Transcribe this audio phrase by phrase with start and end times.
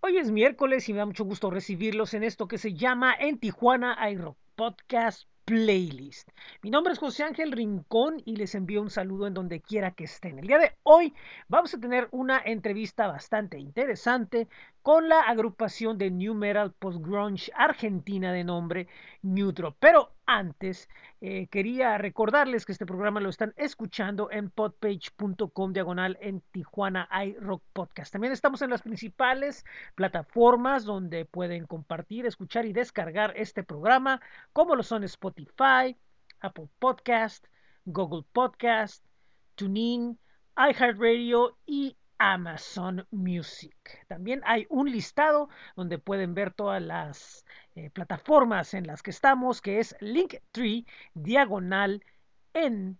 [0.00, 3.36] Hoy es miércoles y me da mucho gusto recibirlos en esto que se llama En
[3.40, 6.30] Tijuana iRock Podcast Playlist.
[6.62, 10.04] Mi nombre es José Ángel Rincón y les envío un saludo en donde quiera que
[10.04, 10.38] estén.
[10.38, 11.14] El día de hoy
[11.48, 14.46] vamos a tener una entrevista bastante interesante
[14.82, 18.86] con la agrupación de New Metal Post Grunge argentina de nombre
[19.22, 19.74] New Drop.
[19.80, 20.90] Pero antes,
[21.22, 27.62] eh, quería recordarles que este programa lo están escuchando en podpage.com diagonal en Tijuana iRock
[27.72, 28.12] Podcast.
[28.12, 29.64] También estamos en las principales
[29.94, 34.20] plataformas donde pueden compartir, escuchar y descargar este programa,
[34.52, 35.96] como lo son Spotify,
[36.40, 37.46] Apple Podcast,
[37.86, 39.02] Google Podcast,
[39.54, 40.18] TuneIn,
[40.56, 44.04] iHeartRadio y Amazon Music.
[44.08, 47.44] También hay un listado donde pueden ver todas las
[47.78, 52.02] eh, plataformas en las que estamos, que es Linktree diagonal
[52.52, 52.98] en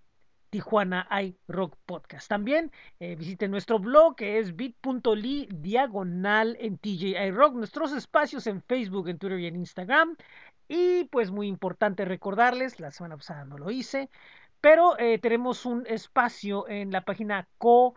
[0.50, 2.28] Tijuana iRock Podcast.
[2.28, 8.62] También eh, visiten nuestro blog que es bit.ly diagonal en TJ Rock, nuestros espacios en
[8.62, 10.16] Facebook, en Twitter y en Instagram.
[10.68, 14.10] Y pues muy importante recordarles, la semana pasada no lo hice,
[14.60, 17.96] pero eh, tenemos un espacio en la página co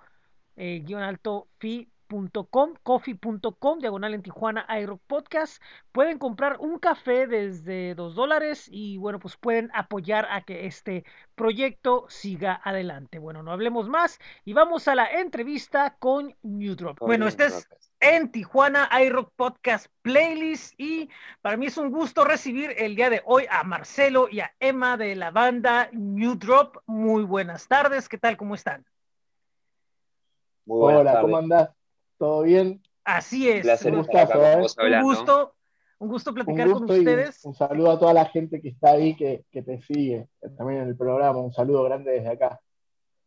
[2.12, 5.62] fi.com, coffee.com, diagonal en Tijuana Aero Podcast.
[5.92, 11.06] Pueden comprar un café desde dos dólares y bueno, pues pueden apoyar a que este
[11.36, 13.20] proyecto siga adelante.
[13.20, 17.00] Bueno, no hablemos más y vamos a la entrevista con New Drop.
[17.00, 17.68] Bueno, este es
[18.02, 21.10] en Tijuana iRock Podcast Playlist y
[21.42, 24.98] para mí es un gusto recibir el día de hoy a Marcelo y a Emma
[24.98, 26.78] de la banda New Drop.
[26.88, 28.38] Muy buenas tardes, ¿qué tal?
[28.38, 28.86] ¿Cómo están?
[30.66, 31.70] Hola, ¿cómo andás?
[32.22, 32.84] ¿Todo bien?
[33.04, 33.66] Así es.
[33.84, 34.58] Un, gustazo, ¿eh?
[34.58, 35.56] un gusto,
[35.98, 37.44] un gusto platicar con ustedes.
[37.44, 40.90] Un saludo a toda la gente que está ahí, que, que, te sigue también en
[40.90, 41.40] el programa.
[41.40, 42.62] Un saludo grande desde acá.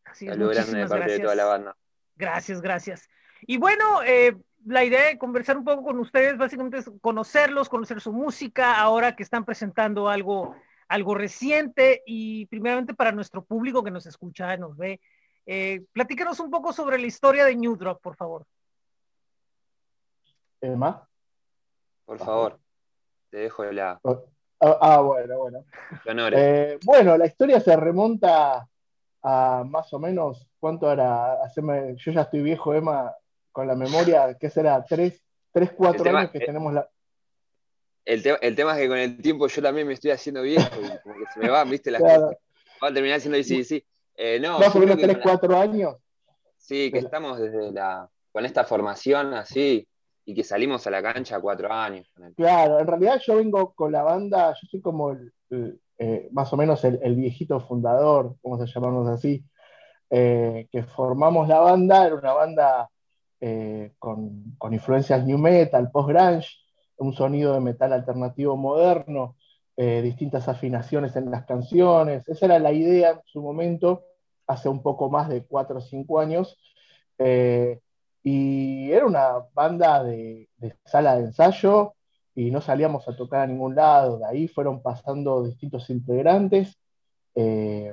[0.05, 1.77] Así saludo grande de parte de toda la banda.
[2.15, 3.09] Gracias, gracias.
[3.41, 8.01] Y bueno, eh, la idea de conversar un poco con ustedes básicamente es conocerlos, conocer
[8.01, 10.55] su música, ahora que están presentando algo,
[10.87, 15.01] algo reciente y primeramente para nuestro público que nos escucha, nos ve,
[15.47, 18.47] eh, platícanos un poco sobre la historia de New Drop, por favor.
[20.67, 21.09] Emma.
[22.05, 22.59] Por favor,
[23.31, 24.01] te dejo la.
[24.61, 25.65] Ah, ah, bueno, bueno.
[26.37, 28.67] Eh, bueno, la historia se remonta
[29.23, 31.39] a más o menos, ¿cuánto era?
[31.57, 33.15] yo ya estoy viejo, Emma,
[33.53, 34.85] con la memoria, ¿qué será?
[34.85, 36.89] ¿Tres, tres cuatro años que tenemos la...
[38.05, 40.99] El, el, tema es que con el tiempo yo también me estoy haciendo viejo y
[41.03, 41.91] como que se me van, ¿viste?
[41.91, 42.37] Las cosas.
[42.83, 43.83] Va a terminar siendo sí, sí.
[44.15, 45.97] Eh, no, Más o menos 3, 4 años.
[46.59, 49.89] Sí, que estamos desde la, con esta formación así
[50.25, 52.11] y que salimos a la cancha cuatro años.
[52.37, 55.17] Claro, en realidad yo vengo con la banda, yo soy como
[55.99, 59.45] eh, más o menos el, viejito fundador, vamos a llamarnos así,
[60.11, 62.91] eh, que formamos la banda, era una banda
[63.99, 66.49] con, con, influencias new metal, post-grunge,
[66.97, 69.37] un sonido de metal alternativo moderno,
[69.77, 72.29] eh, distintas afinaciones en las canciones.
[72.29, 74.05] Esa era la idea en su momento,
[74.47, 76.57] hace un poco más de cuatro o cinco años.
[78.25, 80.49] Eh, y era una banda de,
[80.85, 81.95] sala de ensayo
[82.35, 84.19] y no salíamos a tocar a ningún lado.
[84.19, 86.79] De ahí fueron pasando distintos integrantes
[87.35, 87.93] eh,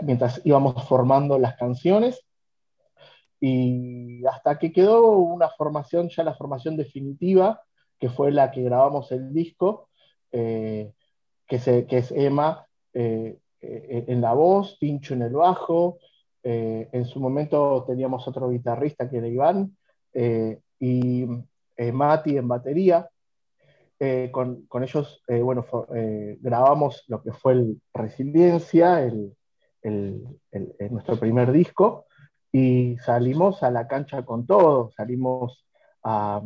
[0.00, 2.24] mientras íbamos formando las canciones.
[3.40, 7.62] Y hasta que quedó una formación, ya la formación definitiva,
[7.98, 9.88] que fue la que grabamos el disco,
[10.32, 10.92] eh,
[11.46, 15.98] que, se, que, es Emma eh, eh, en la voz, Tincho en el bajo,
[16.42, 19.76] en su momento teníamos otro guitarrista que era Iván,
[20.80, 21.26] y
[21.92, 23.08] Mati en batería.
[24.30, 25.66] Con, ellos, bueno,
[26.40, 29.10] grabamos lo que fue el Resiliencia,
[30.90, 32.06] nuestro primer disco,
[32.52, 35.66] y salimos a la cancha con todo, salimos
[36.02, 36.42] a,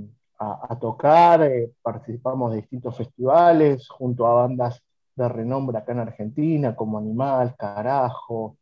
[0.81, 4.82] tocar, eh, participamos de distintos festivales junto a bandas
[5.14, 8.56] de renombre acá en Argentina, como Animal, Carajo,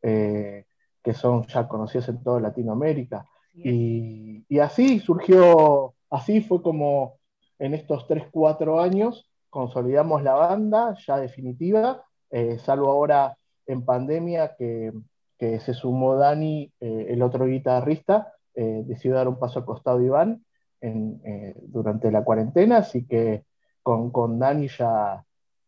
[0.00, 0.64] eh,
[1.08, 3.24] que son ya conocidos en toda Latinoamérica.
[3.54, 7.14] Y, así surgió, así fue como
[7.58, 14.54] en estos 3, 4 años consolidamos la banda ya definitiva, eh, salvo ahora en pandemia
[14.58, 14.92] que,
[15.38, 20.44] que se sumó Dani, el otro guitarrista, decidió dar un paso al costado Iván
[20.82, 23.46] eh, durante la cuarentena, así que
[23.82, 25.24] con, con Dani ya,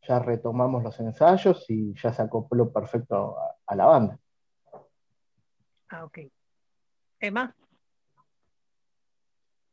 [0.06, 4.18] ya retomamos los ensayos y ya se acopló perfecto a, la banda.
[5.90, 6.18] Ah, ok.
[7.18, 7.54] Emma.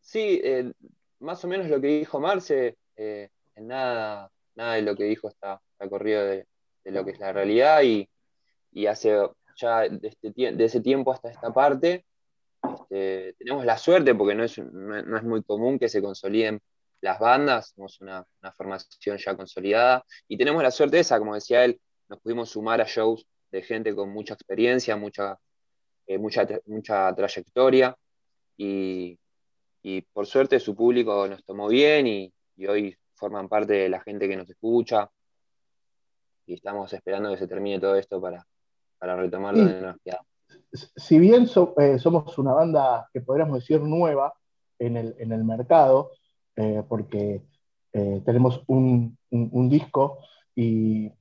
[0.02, 0.72] Sí, eh,
[1.20, 5.62] más o menos lo que dijo Marce, eh, nada, nada de lo que dijo está,
[5.90, 6.46] corrido de,
[6.86, 8.10] lo que es la realidad y,
[8.88, 9.18] hace
[9.56, 12.06] ya este de ese tiempo hasta esta parte
[12.90, 16.62] este, tenemos la suerte, porque no es, no es muy común que se consoliden
[17.02, 18.26] las bandas, somos una,
[18.56, 21.80] formación ya consolidada, y tenemos la suerte esa, como decía él,
[22.10, 25.38] nos pudimos sumar a shows de gente con mucha experiencia, mucha,
[26.08, 27.96] eh, mucha, mucha trayectoria,
[28.58, 29.20] y,
[30.14, 32.34] por suerte su público nos tomó bien y,
[32.68, 35.10] hoy forman parte de la gente que nos escucha,
[36.46, 38.46] y estamos esperando que se termine todo esto para,
[38.98, 40.28] para retomar donde nos quedamos.
[40.96, 44.34] Si bien eh, somos una banda que podríamos decir nueva
[44.80, 46.12] en el, en el mercado,
[46.56, 47.42] eh, porque
[47.92, 49.18] tenemos un,
[49.70, 50.20] disco
[50.56, 51.12] y,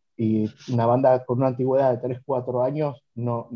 [0.73, 3.49] una banda con una antigüedad de 3, 4 años no,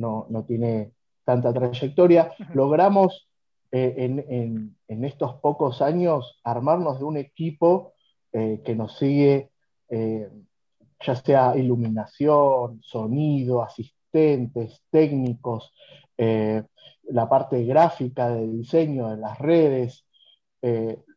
[0.47, 0.93] tiene
[1.31, 2.32] tanta trayectoria.
[2.55, 3.29] Logramos
[3.73, 7.94] eh, en, estos pocos años armarnos de un equipo
[8.32, 9.50] que nos sigue,
[9.88, 15.73] ya sea iluminación, sonido, asistentes, técnicos,
[16.17, 20.05] la parte gráfica de diseño de las redes,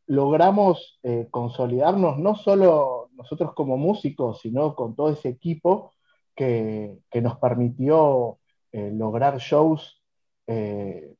[0.07, 5.93] logramos eh, consolidarnos no solo nosotros como músicos, sino con todo ese equipo
[6.35, 8.39] que, nos permitió
[8.71, 10.02] eh, lograr shows
[10.47, 11.13] eh,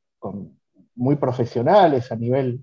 [0.96, 2.60] muy profesionales a nivel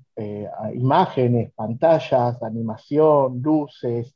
[0.73, 4.15] imágenes, pantallas, animación, luces,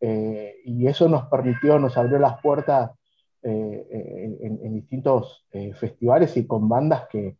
[0.00, 2.90] y eso nos permitió, nos abrió las puertas
[3.42, 5.46] en, distintos
[5.78, 7.36] festivales y con bandas que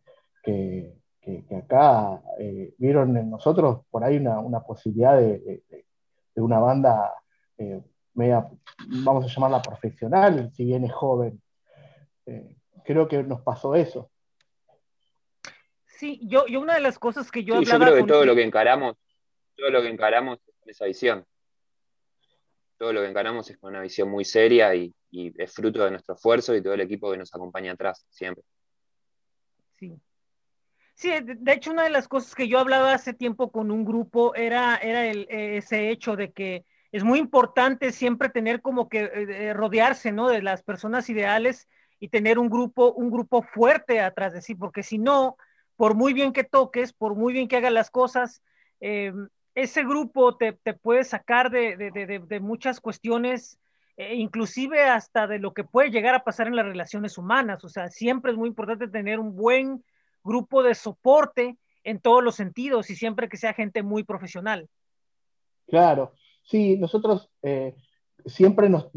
[1.22, 5.62] que, acá eh, vieron en nosotros por ahí una, posibilidad de,
[6.36, 7.14] una banda
[7.58, 7.82] eh,
[8.14, 8.48] media,
[9.04, 11.40] vamos a llamarla profesional, si bien es joven.
[12.26, 14.10] Eh, creo que nos pasó eso.
[16.00, 18.34] Sí, yo, yo una de las cosas que yo sí, Yo creo que todo lo
[18.34, 18.96] que encaramos,
[19.54, 21.26] todo lo que encaramos es con esa visión.
[22.78, 26.14] Todo lo que encaramos es con una visión muy seria y es fruto de nuestro
[26.14, 28.42] esfuerzo y todo el equipo que nos acompaña atrás, siempre.
[29.78, 30.00] Sí,
[30.94, 34.34] Sí, de hecho una de las cosas que yo hablaba hace tiempo con un grupo
[34.34, 39.52] era, era el, ese hecho de que es muy importante siempre tener como que eh,
[39.52, 40.28] rodearse, ¿no?
[40.28, 41.68] De las personas ideales
[41.98, 45.36] y tener un grupo, un grupo fuerte atrás de sí, porque si no,
[45.80, 48.42] por muy bien que toques, por muy bien que hagas las cosas,
[48.82, 49.14] eh,
[49.54, 53.58] ese grupo te, puede sacar de, muchas cuestiones,
[53.96, 57.64] eh, inclusive hasta de lo que puede llegar a pasar en las relaciones humanas.
[57.64, 59.82] O sea, siempre es muy importante tener un buen
[60.22, 64.68] grupo de soporte en todos los sentidos y siempre que sea gente muy profesional.
[65.66, 66.12] Claro,
[66.42, 67.74] sí, nosotros eh,
[68.26, 68.90] siempre nos,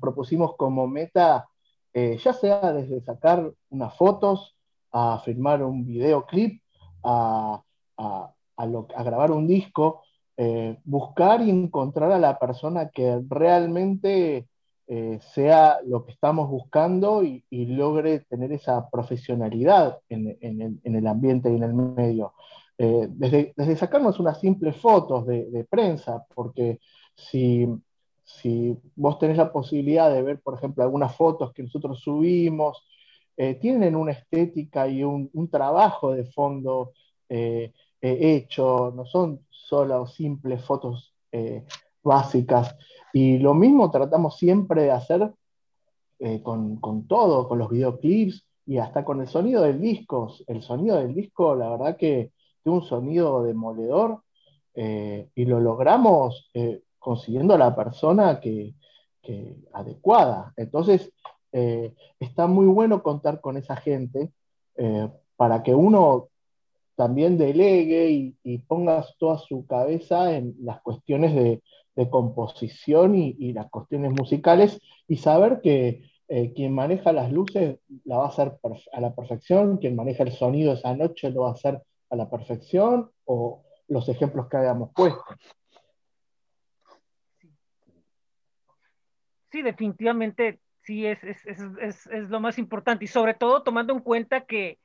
[0.00, 1.50] propusimos como meta,
[1.92, 4.54] eh, ya sea desde sacar unas fotos,
[4.94, 6.62] a filmar un videoclip,
[7.02, 7.60] a,
[7.98, 10.02] a, grabar un disco,
[10.36, 14.48] eh, buscar y encontrar a la persona que realmente
[14.86, 21.56] eh, sea lo que estamos buscando y, logre tener esa profesionalidad en, el, ambiente y
[21.56, 22.34] en el medio.
[22.78, 26.78] Eh, desde, sacarnos unas simples fotos de, prensa, porque
[27.16, 27.66] si,
[28.94, 32.84] vos tenés la posibilidad de ver, por ejemplo, algunas fotos que nosotros subimos,
[33.36, 36.92] eh, tienen una estética y un, trabajo de fondo
[38.00, 41.14] hecho, no son solo simples fotos
[42.02, 42.76] básicas.
[43.12, 45.32] Y lo mismo tratamos siempre de hacer
[46.20, 50.32] eh, con, todo, con los videoclips y hasta con el sonido del disco.
[50.46, 52.32] El sonido del disco, la verdad que
[52.62, 54.22] tiene un sonido demoledor
[54.74, 58.74] eh, y lo logramos eh, consiguiendo la persona que,
[59.72, 60.52] adecuada.
[60.56, 61.10] Entonces,
[62.18, 64.32] está muy bueno contar con esa gente
[65.36, 66.28] para que uno
[66.96, 71.62] también delegue y, y ponga toda su cabeza en las cuestiones de,
[72.10, 78.24] composición y, las cuestiones musicales y saber que eh, quien maneja las luces la va
[78.24, 78.52] a hacer
[78.92, 81.80] a la perfección, quien maneja el sonido esa noche lo va a hacer
[82.10, 85.22] a la perfección o los ejemplos que hayamos puesto.
[89.52, 91.18] Sí, definitivamente sí es,
[92.28, 94.78] lo más importante y sobre todo tomando en cuenta que,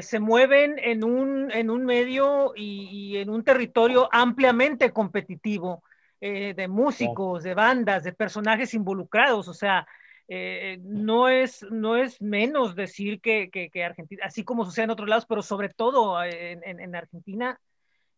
[0.00, 5.82] se mueven en un, en un medio y, en un territorio ampliamente competitivo.
[6.18, 9.86] Eh, de músicos, de bandas, de personajes involucrados, o sea,
[10.28, 15.26] eh, no, es, no es menos decir que, Argentina, así como sucede en otros lados,
[15.28, 17.60] pero sobre todo eh, en, Argentina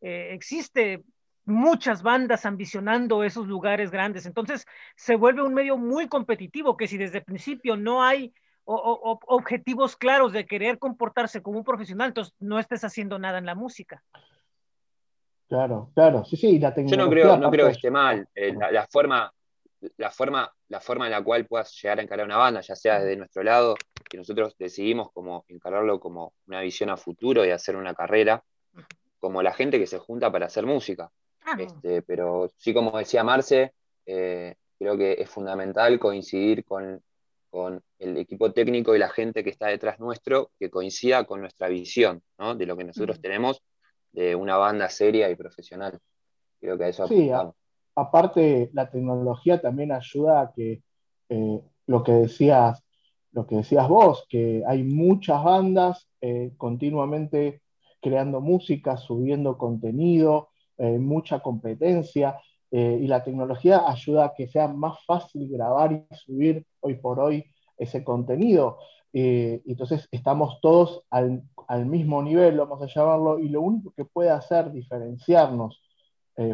[0.00, 1.02] existe
[1.48, 6.98] muchas bandas ambicionando esos lugares grandes, entonces se vuelve un medio muy competitivo que si
[6.98, 8.32] desde el principio no hay
[8.64, 13.54] objetivos claros de querer comportarse como un profesional, entonces no estés haciendo nada en la
[13.54, 14.02] música.
[15.48, 18.28] Claro, claro, sí, sí, la Yo no creo, no creo que esté mal.
[18.34, 19.32] Eh, la, forma,
[19.96, 23.00] la, forma, la forma en la cual puedas llegar a encarar una banda, ya sea
[23.00, 23.74] desde nuestro lado,
[24.10, 28.44] que nosotros decidimos como encargarlo como una visión a futuro y hacer una carrera,
[29.18, 31.10] como la gente que se junta para hacer música.
[31.50, 33.74] Ah, Este, pero sí, como decía Marce,
[34.06, 37.02] eh, creo que es fundamental coincidir con,
[37.50, 41.68] con el equipo técnico y la gente que está detrás nuestro, que coincida con nuestra
[41.68, 42.54] visión, ¿no?
[42.54, 43.20] De lo que nosotros Ujú.
[43.20, 43.62] tenemos
[44.12, 45.98] de una banda seria y profesional.
[46.60, 47.56] Creo que a eso Sí, a- apuntamos.
[47.94, 50.82] aparte la tecnología también ayuda a que
[51.28, 52.82] eh, lo que decías,
[53.32, 57.62] lo que decías vos, que hay muchas bandas eh, continuamente
[58.00, 62.38] creando música, subiendo contenido, eh, mucha competencia,
[62.70, 67.18] eh, y la tecnología ayuda a que sea más fácil grabar y subir hoy por
[67.18, 67.44] hoy
[67.76, 68.78] ese contenido.
[69.12, 71.42] Eh, entonces estamos todos al,
[71.86, 75.82] mismo nivel, vamos a llamarlo, y lo único que puede hacer diferenciarnos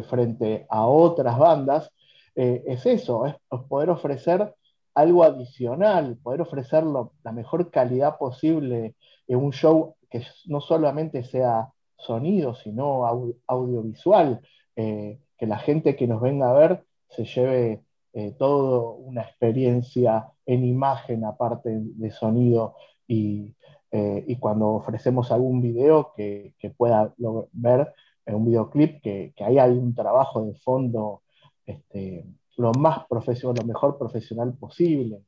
[0.09, 1.91] frente a otras bandas,
[2.33, 3.35] es eso, es
[3.69, 4.51] poder ofrecer
[4.95, 8.95] algo adicional, poder ofrecer la mejor calidad posible
[9.27, 14.41] en un show que no solamente sea sonido, sino au- audiovisual,
[14.75, 17.83] eh, que la gente que nos venga a ver se lleve
[18.13, 22.75] eh, toda una experiencia en imagen aparte de sonido
[23.07, 23.55] y,
[23.91, 27.13] eh, cuando ofrecemos algún video que, pueda
[27.53, 27.93] ver
[28.27, 31.21] un videoclip que, que ahí hay un trabajo de fondo
[31.65, 32.25] este,
[32.57, 35.21] lo más profesional, lo mejor profesional posible.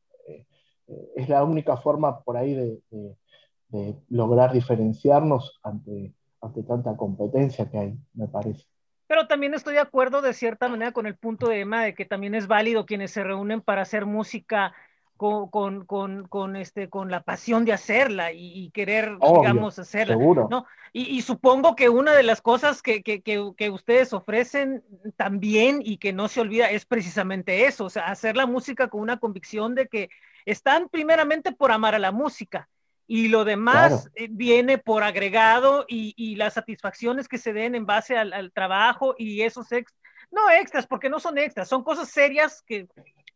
[1.15, 2.81] Es la única forma por ahí de-
[3.69, 6.13] de lograr diferenciarnos ante,
[6.47, 8.65] ante tanta competencia que hay, me parece.
[9.07, 12.05] Pero también estoy de acuerdo de cierta manera con el punto de Emma de que
[12.05, 14.73] también es válido quienes se reúnen para hacer música
[15.15, 19.79] con, con, con, con este, con la pasión de hacerla y, y querer, Obvio, digamos,
[19.79, 20.15] hacerla.
[20.15, 20.47] Seguro.
[20.51, 20.65] ¿no?
[20.93, 24.83] Y, y supongo que una de las cosas que, que, que, que ustedes ofrecen
[25.15, 29.01] también y que no se olvida es precisamente eso, o sea, hacer la música con
[29.01, 30.09] una convicción de que
[30.45, 32.69] están primeramente por amar a la música
[33.07, 34.11] y lo demás Claro.
[34.15, 38.51] eh, viene por agregado y, y las satisfacciones que se den en base al, al
[38.51, 39.93] trabajo y esos ex,
[40.29, 42.87] no extras, porque no son extras, son cosas serias que,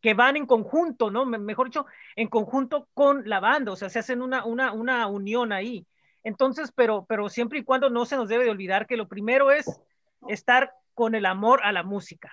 [0.02, 1.26] que van en conjunto, ¿no?
[1.26, 1.86] Me- Mejor dicho,
[2.18, 5.86] en conjunto con la banda, o sea, se hacen una, una, una unión ahí.
[6.24, 9.52] Entonces, pero, pero siempre y cuando no se nos debe de olvidar que lo primero
[9.52, 9.82] es
[10.28, 12.32] estar con el amor a la música.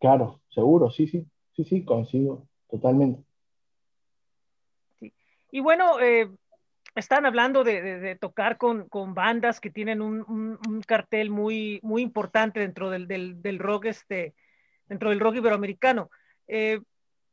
[0.00, 3.22] Claro, seguro, sí, sí, sí, sí, coincido totalmente.
[5.50, 6.30] Y bueno, eh,
[6.94, 13.06] están hablando de, tocar con, bandas que tienen un, cartel muy, muy importante dentro del,
[13.06, 14.34] del, rock, este,
[14.86, 16.10] dentro del rock iberoamericano.
[16.48, 16.80] Eh,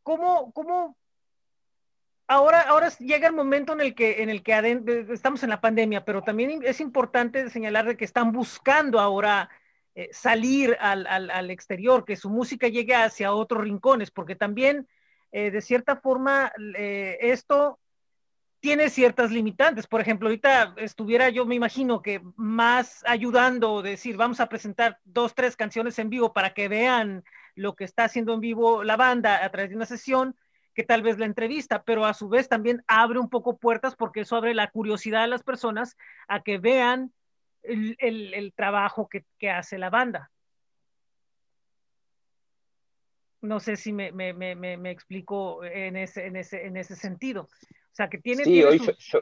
[0.03, 0.95] ¿cómo, ¿Cómo
[2.27, 6.05] ahora, ahora llega el momento en el que, en el que estamos en la pandemia,
[6.05, 9.49] pero también es importante señalar de que están buscando ahora
[9.95, 14.87] eh, salir al, al, exterior, que su música llegue hacia otros rincones, porque también,
[15.31, 17.79] eh, de cierta forma, esto
[18.59, 19.87] tiene ciertas limitantes.
[19.87, 25.35] Por ejemplo, ahorita estuviera yo, me imagino que más ayudando, decir, vamos a presentar dos,
[25.35, 27.23] tres canciones en vivo para que vean
[27.55, 30.35] lo que está haciendo en vivo la banda a través de una sesión,
[30.73, 34.21] que tal vez la entrevista, pero a su vez también abre un poco puertas porque
[34.21, 35.97] eso abre la curiosidad de las personas
[36.27, 37.11] a que vean
[37.63, 40.31] el, el, trabajo que, que, hace la banda.
[43.41, 47.43] No sé si me, me, me, me explico en ese, en, ese, en ese sentido.
[47.43, 48.43] O sea, que tiene.
[48.43, 49.21] Sí, tiene hoy yo, yo,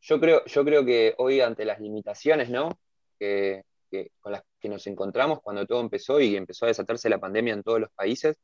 [0.00, 2.70] yo, creo, yo creo que hoy, ante las limitaciones, ¿no?
[3.18, 7.18] Que, que, con las que nos encontramos cuando todo empezó y empezó a desatarse la
[7.18, 8.36] pandemia en todos los países,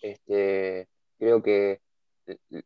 [0.00, 1.80] este, creo que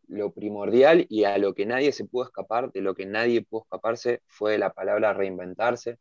[0.08, 3.62] lo primordial y a lo que nadie se pudo escapar, de lo que nadie pudo
[3.62, 5.98] escaparse, fue la palabra reinventarse.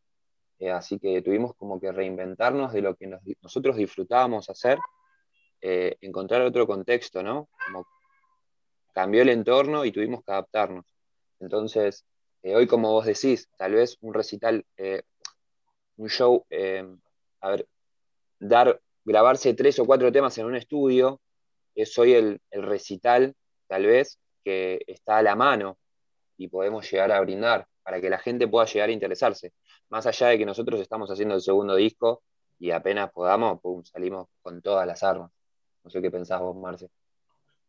[0.60, 4.78] Eh, así que tuvimos como que reinventarnos de lo que nos, nosotros disfrutábamos hacer,
[5.62, 7.50] eh, encontrar otro contexto, ¿no?
[8.94, 10.86] Cambió el entorno y tuvimos que adaptarnos.
[11.40, 12.06] Entonces,
[12.44, 14.66] eh, hoy como vos decís, tal vez un recital,
[15.98, 16.46] un show,
[17.42, 17.68] a ver,
[18.40, 21.22] dar, grabarse tres o cuatro temas en un estudio,
[21.76, 23.36] es hoy el recital,
[23.68, 25.78] tal vez, que está a la mano
[26.38, 29.54] y podemos llegar a brindar para que la gente pueda llegar a interesarse.
[29.90, 32.24] Más allá de que nosotros estamos haciendo el segundo disco
[32.60, 35.32] y apenas podamos, pum, salimos con todas las armas.
[35.84, 36.90] No sé qué pensás vos, Marce.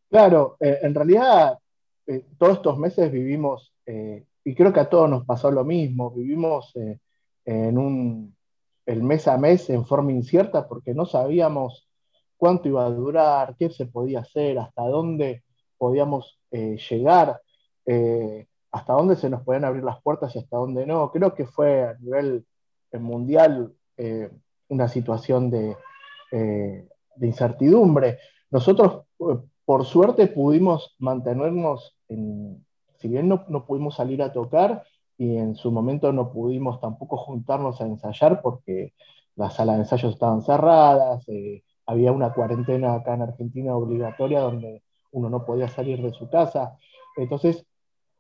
[0.08, 1.58] Claro, eh, en realidad
[2.06, 6.10] eh, todos estos meses vivimos, eh, y creo que a todos nos pasó lo mismo,
[6.12, 6.72] vivimos
[7.46, 8.36] en un,
[8.86, 11.88] el mes a mes en forma incierta porque no sabíamos
[12.36, 15.42] cuánto iba a durar, qué se podía hacer, hasta dónde
[15.78, 17.40] podíamos llegar,
[18.74, 21.12] hasta dónde se nos podían abrir las puertas y hasta dónde no.
[21.12, 22.44] Creo que fue a nivel
[22.92, 24.30] mundial eh,
[24.68, 25.76] una situación de,
[26.32, 26.88] eh,
[27.20, 28.18] incertidumbre.
[28.50, 29.04] Nosotros,
[29.64, 34.82] por suerte, pudimos mantenernos si bien no, no, pudimos salir a tocar
[35.16, 38.92] y en su momento no pudimos tampoco juntarnos a ensayar porque
[39.36, 44.82] las salas de ensayos estaban cerradas, eh, había una cuarentena acá en Argentina obligatoria donde
[45.12, 46.76] uno no podía salir de su casa.
[47.16, 47.64] Entonces,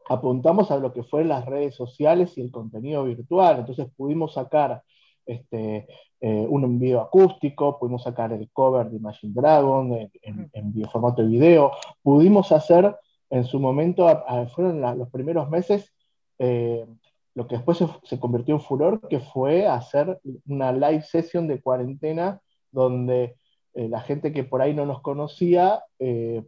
[0.08, 3.60] apuntamos a lo que fue las redes sociales y el contenido virtual.
[3.60, 4.82] Entonces, pudimos sacar
[5.26, 5.86] este,
[6.20, 9.92] eh, un video acústico, pudimos sacar el cover de Imagine Dragon
[10.22, 12.96] en, en, formato de video, pudimos hacer
[13.30, 14.06] en su momento,
[14.54, 15.92] fueron los primeros meses,
[16.38, 16.86] eh,
[17.34, 22.40] lo que después se, convirtió en furor, que fue hacer una live session de cuarentena
[22.70, 23.36] donde
[23.74, 25.82] eh, la gente que por ahí no nos conocía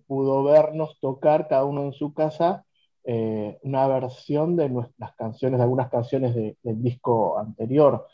[0.07, 2.66] pudo vernos tocar cada uno en su casa
[3.07, 8.07] una versión de nuestras canciones, de algunas canciones del disco anterior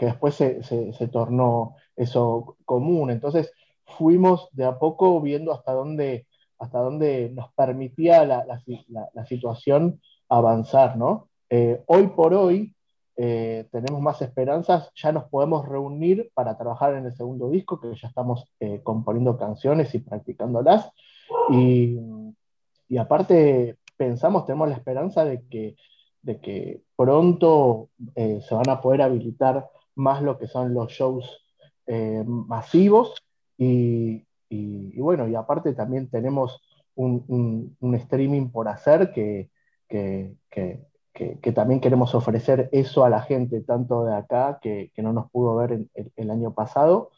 [0.00, 3.10] que después se, tornó eso común.
[3.10, 3.52] Entonces
[3.84, 6.26] fuimos de a poco viendo hasta dónde,
[6.58, 10.00] hasta dónde nos permitía la, situación
[10.30, 11.28] avanzar, ¿no?
[11.50, 12.74] Eh, hoy por hoy
[13.16, 17.94] eh, tenemos más esperanzas, ya nos podemos reunir para trabajar en el segundo disco, que
[17.94, 20.90] ya estamos eh, componiendo canciones y practicándolas.
[21.50, 21.98] Y,
[22.90, 25.76] y aparte pensamos, tenemos la esperanza de que,
[26.22, 31.46] de que pronto se van a poder habilitar más lo que son los shows
[31.86, 33.14] eh, masivos.
[33.56, 34.24] Y,
[34.98, 36.60] bueno, y aparte también tenemos
[36.96, 39.50] un, streaming por hacer que,
[39.88, 45.54] que, también queremos ofrecer eso a la gente, tanto de acá, que, no nos pudo
[45.56, 47.10] ver el, año pasado,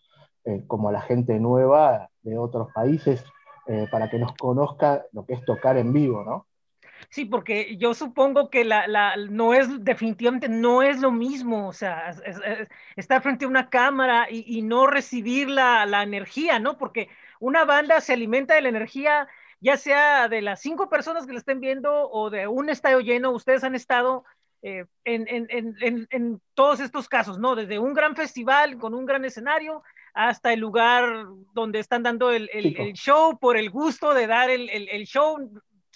[0.45, 3.25] eh, como a la gente nueva de otros países,
[3.67, 6.47] eh, para que nos conozca lo que es tocar en vivo, ¿no?
[7.11, 11.73] Sí, porque yo supongo que la, la, no es, definitivamente no es lo mismo, o
[11.73, 12.15] sea,
[12.97, 16.79] estar frente a una cámara y, no recibir la, la, energía, ¿no?
[16.79, 17.09] Porque
[17.41, 19.29] una banda se alimenta de la energía,
[19.61, 23.33] ya sea de las cinco personas que la estén viendo o de un estadio lleno,
[23.33, 24.25] ustedes han estado
[24.63, 27.57] eh, en, en, en, en, todos estos casos, ¿no?
[27.57, 29.83] Desde un gran festival con un gran escenario
[30.15, 34.51] hasta el lugar donde están dando el, el, el show por el gusto de dar
[34.51, 35.39] el, el show,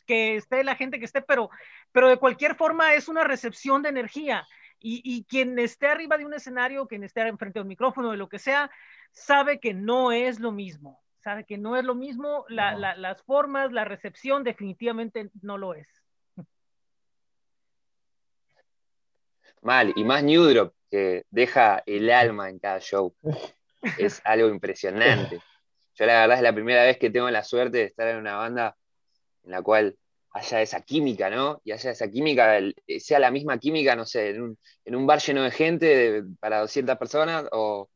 [0.07, 1.51] que esté la gente que esté, pero,
[1.93, 4.47] pero de cualquier forma es una recepción de energía.
[4.79, 8.29] Y, quien esté arriba de un escenario, quien esté enfrente de un micrófono, de lo
[8.29, 8.71] que sea,
[9.11, 11.03] sabe que no es lo mismo.
[11.25, 15.89] Sabe que no es lo mismo, las formas, la recepción definitivamente no lo es.
[19.61, 23.13] Mal, y más New Drop, que deja el alma en cada show.
[23.99, 25.41] Es algo impresionante.
[25.95, 28.37] Yo la verdad es la primera vez que tengo la suerte de estar en una
[28.37, 28.77] banda
[29.45, 29.97] en la cual
[30.37, 31.61] haya esa química, ¿no?
[31.65, 32.59] Y haya esa química,
[32.99, 34.57] sea la misma química, no sé, en
[34.95, 37.89] un, bar lleno de gente para 200 personas o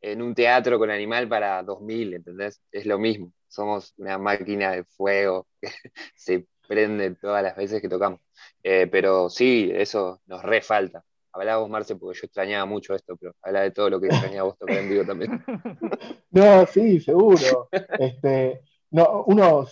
[0.00, 2.60] en un teatro con animal para 2000, ¿entendés?
[2.70, 3.32] Es lo mismo.
[3.48, 5.68] Somos una máquina de fuego que
[6.14, 8.20] se prende todas las veces que tocamos.
[8.62, 11.02] Eh, pero sí, eso nos re falta.
[11.36, 14.44] Hablaba vos, Marce, porque yo extrañaba mucho esto, pero habla de todo lo que extrañaba
[14.44, 15.44] vos tocar en también.
[16.30, 17.68] No, sí, seguro.
[17.98, 19.66] Este, no, uno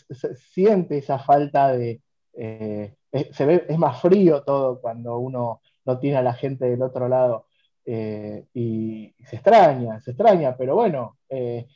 [0.52, 2.02] siente esa falta de...
[2.34, 2.94] Eh,
[3.32, 7.08] se ve, es más frío todo cuando uno no tiene a la gente del otro
[7.08, 7.46] lado
[7.86, 11.66] eh, y, se extraña, se extraña, pero bueno, eh,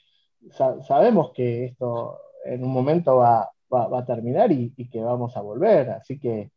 [0.50, 6.18] sabemos que esto en un momento va, a terminar y, que vamos a volver, así
[6.18, 6.50] que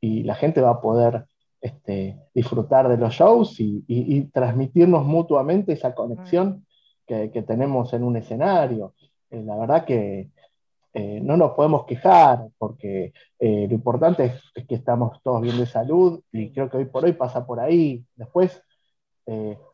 [0.00, 1.26] y la gente va a poder
[1.60, 6.66] este, disfrutar de los shows y, transmitirnos mutuamente esa conexión
[7.06, 8.94] que, que tenemos en un escenario.
[9.30, 10.30] Eh, la verdad que
[10.92, 15.66] eh, no nos podemos quejar porque eh, lo importante es, que estamos todos bien de
[15.66, 18.04] salud y creo que hoy por hoy pasa por ahí.
[18.16, 18.62] Después,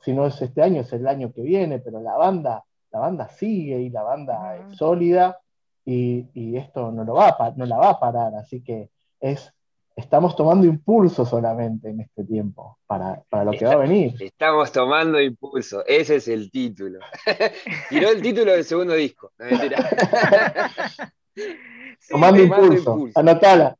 [0.02, 3.28] si no es este año, es el año que viene, pero la banda, la banda
[3.30, 5.38] sigue y la banda es sólida
[5.82, 8.34] y, y esto no, lo va no la va a parar.
[8.34, 9.54] Así que es
[9.96, 14.14] estamos tomando impulso solamente en este tiempo para, lo que va a venir.
[14.20, 17.00] Estamos tomando impulso, ese es el título.
[17.88, 19.46] Tiró el título del segundo disco, no
[22.10, 23.08] tomando, impulso.
[23.14, 23.76] anotala.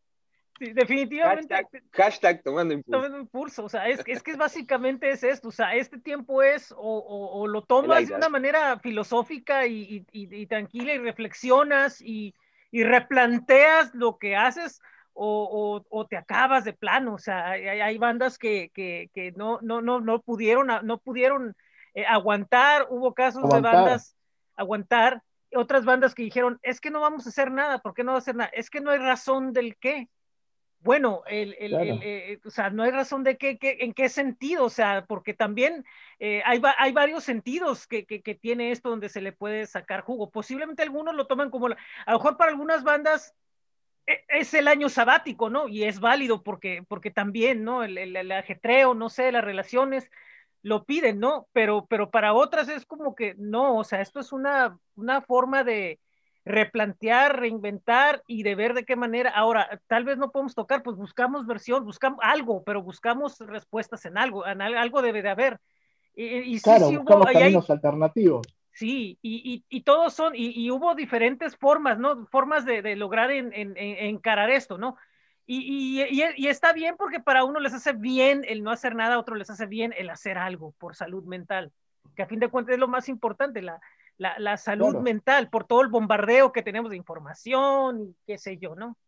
[0.58, 1.54] Sí, definitivamente.
[1.92, 2.98] Hashtag, tomando impulso.
[2.98, 6.74] Tomando impulso, o sea, es, es que básicamente es esto, o sea, este tiempo es
[6.74, 12.34] o, lo tomas de una manera filosófica y, tranquila y reflexionas y,
[12.70, 14.80] y replanteas lo que haces
[15.16, 17.14] o, te acabas de plano.
[17.14, 21.56] O sea, hay, bandas que, no, no, no, no pudieron, no pudieron
[21.94, 22.86] eh, aguantar.
[22.90, 24.16] Hubo casos de bandas
[24.54, 25.22] aguantar.
[25.54, 27.78] Otras bandas que dijeron, es que no vamos a hacer nada.
[27.78, 28.50] ¿Por qué no va a hacer nada?
[28.52, 30.08] Es que no hay razón del qué.
[30.80, 34.70] bueno, el, el, eh, o sea, no hay razón de qué, en qué sentido, o
[34.70, 35.84] sea, porque también
[36.18, 40.30] eh, hay, hay, varios sentidos que, que, tiene esto donde se le puede sacar jugo.
[40.30, 43.34] Posiblemente algunos lo toman como, a lo mejor para algunas bandas
[44.06, 45.68] es el año sabático, ¿no?
[45.68, 47.82] Y es válido porque, porque también, ¿no?
[47.82, 50.10] El, el, ajetreo, no sé, las relaciones
[50.62, 51.48] lo piden, ¿no?
[51.52, 55.64] Pero, pero para otras es como que no, o sea, esto es una, una forma
[55.64, 55.98] de,
[56.46, 59.30] replantear, reinventar y de ver de qué manera.
[59.30, 64.16] Ahora, tal vez no podemos tocar, pues buscamos versión, buscamos algo, pero buscamos respuestas en
[64.16, 65.60] algo, en algo debe de haber.
[66.14, 68.46] Y, claro, buscamos caminos alternativos.
[68.76, 72.26] Sí, y, y, todos son, y, hubo diferentes formas, ¿no?
[72.26, 74.96] Formas de, de lograr en, en, encarar esto, ¿no?
[75.46, 76.02] Y,
[76.46, 79.48] está bien porque para uno les hace bien el no hacer nada, a otro les
[79.48, 81.72] hace bien el hacer algo por salud mental,
[82.14, 83.80] que a fin de cuentas es lo más importante, la,
[84.18, 88.74] la, salud mental por todo el bombardeo que tenemos de información y qué sé yo,
[88.74, 88.98] ¿no?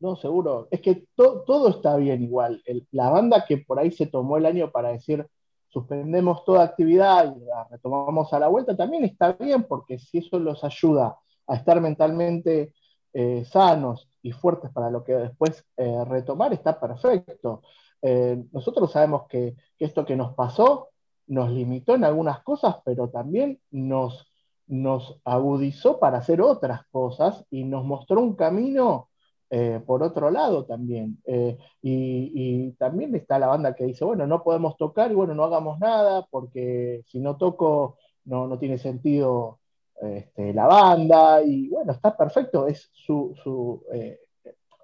[0.00, 0.68] No, seguro.
[0.70, 2.62] Es que todo está bien igual.
[2.92, 5.26] la banda que por ahí se tomó el año para decir
[5.68, 10.38] suspendemos toda actividad y la retomamos a la vuelta, también está bien porque si eso
[10.38, 12.74] los ayuda a estar mentalmente
[13.12, 17.62] eh, sanos y fuertes para lo que después eh, retomar, está perfecto.
[18.02, 20.88] Eh, nosotros sabemos que, que, esto que nos pasó
[21.26, 24.32] nos limitó en algunas cosas, pero también nos,
[24.66, 29.08] nos agudizó para hacer otras cosas y nos mostró un camino
[29.50, 31.18] eh, por otro lado también.
[31.24, 35.44] Eh, y, también está la banda que dice, bueno, no podemos tocar y bueno, no
[35.44, 39.58] hagamos nada porque si no toco no, no tiene sentido
[40.00, 44.20] este, la banda y bueno, está perfecto, es su, su, eh,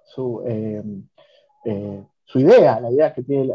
[0.03, 0.43] su,
[2.25, 3.53] su, idea, la idea que tiene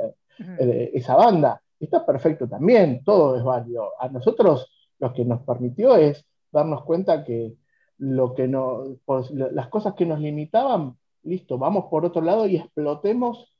[0.94, 3.90] esa banda está perfecto también, todo es válido.
[3.98, 7.54] A nosotros lo que nos permitió es darnos cuenta que,
[8.00, 12.56] lo que no, pues, las cosas que nos limitaban, listo, vamos por otro lado y
[12.56, 13.52] explotemos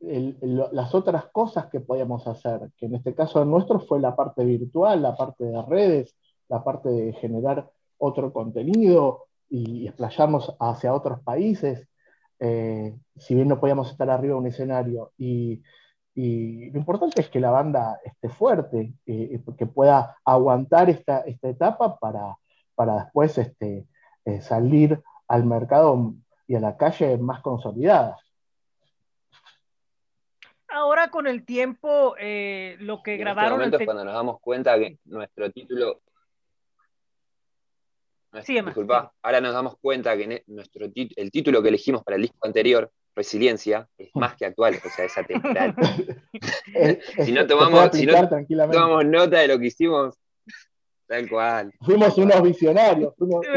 [0.00, 5.02] las otras cosas que podíamos hacer, que en este caso nuestro fue la parte virtual,
[5.02, 6.16] la parte de redes,
[6.48, 11.86] la parte de generar otro contenido y explayarnos hacia otros países,
[12.38, 15.12] eh, si bien no podíamos estar arriba de un escenario.
[15.18, 15.62] Y,
[16.14, 21.98] lo importante es que la banda esté fuerte, eh, que pueda aguantar esta, esta etapa
[21.98, 22.36] para,
[22.74, 23.86] para después este,
[24.24, 26.14] eh, salir al mercado
[26.46, 28.20] y a la calle más consolidadas.
[30.68, 33.62] Ahora con el tiempo, eh, lo que grabaron...
[33.62, 36.00] En este cuando nos damos cuenta que nuestro título...
[38.42, 42.46] sí, disculpa, ahora nos damos cuenta que nuestro el título que elegimos para el disco
[42.46, 45.74] anterior resiliencia es más que actual, o sea, es atemporal.
[47.24, 50.19] si no tomamos, si no tomamos nota de lo que hicimos,
[51.10, 51.74] tal cual.
[51.80, 53.12] Fuimos unos visionarios.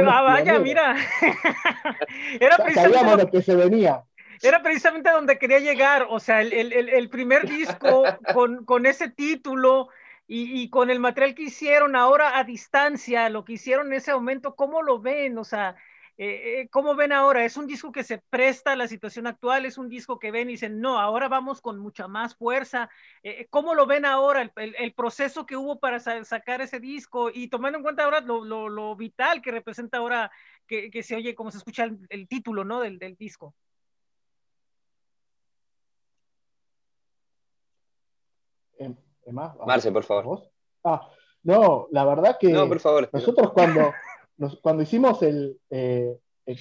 [0.07, 0.95] ah, vaya, mira.
[2.39, 4.03] Era precisamente, lo que se venía.
[4.41, 9.07] Era precisamente donde quería llegar, o sea, el, el, el primer disco con, con ese
[9.07, 9.89] título
[10.27, 14.13] y, y, con el material que hicieron ahora a distancia, lo que hicieron en ese
[14.15, 15.37] momento, ¿cómo lo ven?
[15.37, 15.75] O sea,
[16.15, 17.43] eh, eh, ¿Cómo ven ahora?
[17.43, 19.65] ¿Es un disco que se presta a la situación actual?
[19.65, 22.87] ¿Es un disco que ven y dicen, no, ahora vamos con mucha más fuerza?
[23.23, 24.51] Eh, ¿Cómo lo ven ahora?
[24.55, 29.41] El, proceso que hubo para sacar ese disco y tomando en cuenta ahora lo, vital
[29.41, 30.31] que representa ahora
[30.67, 32.81] que, se oye, como se escucha el, título ¿no?
[32.81, 33.55] del, disco.
[38.77, 38.95] Em,
[39.65, 40.51] Marce, por favor.
[40.83, 41.09] Ah,
[41.41, 43.09] no, la verdad que no, por favor.
[43.11, 43.91] nosotros cuando,
[44.61, 46.17] cuando hicimos el, eh,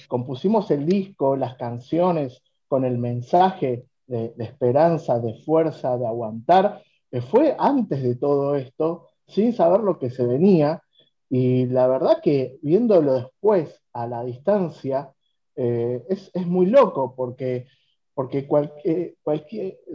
[0.07, 6.81] compusimos el disco, las canciones con el mensaje de, esperanza, de fuerza, de aguantar,
[7.11, 10.81] eh, fue antes de todo esto, sin saber lo que se venía,
[11.29, 15.11] y la verdad que viéndolo después a la distancia,
[15.55, 17.67] eh, es, muy loco porque,
[18.13, 18.47] porque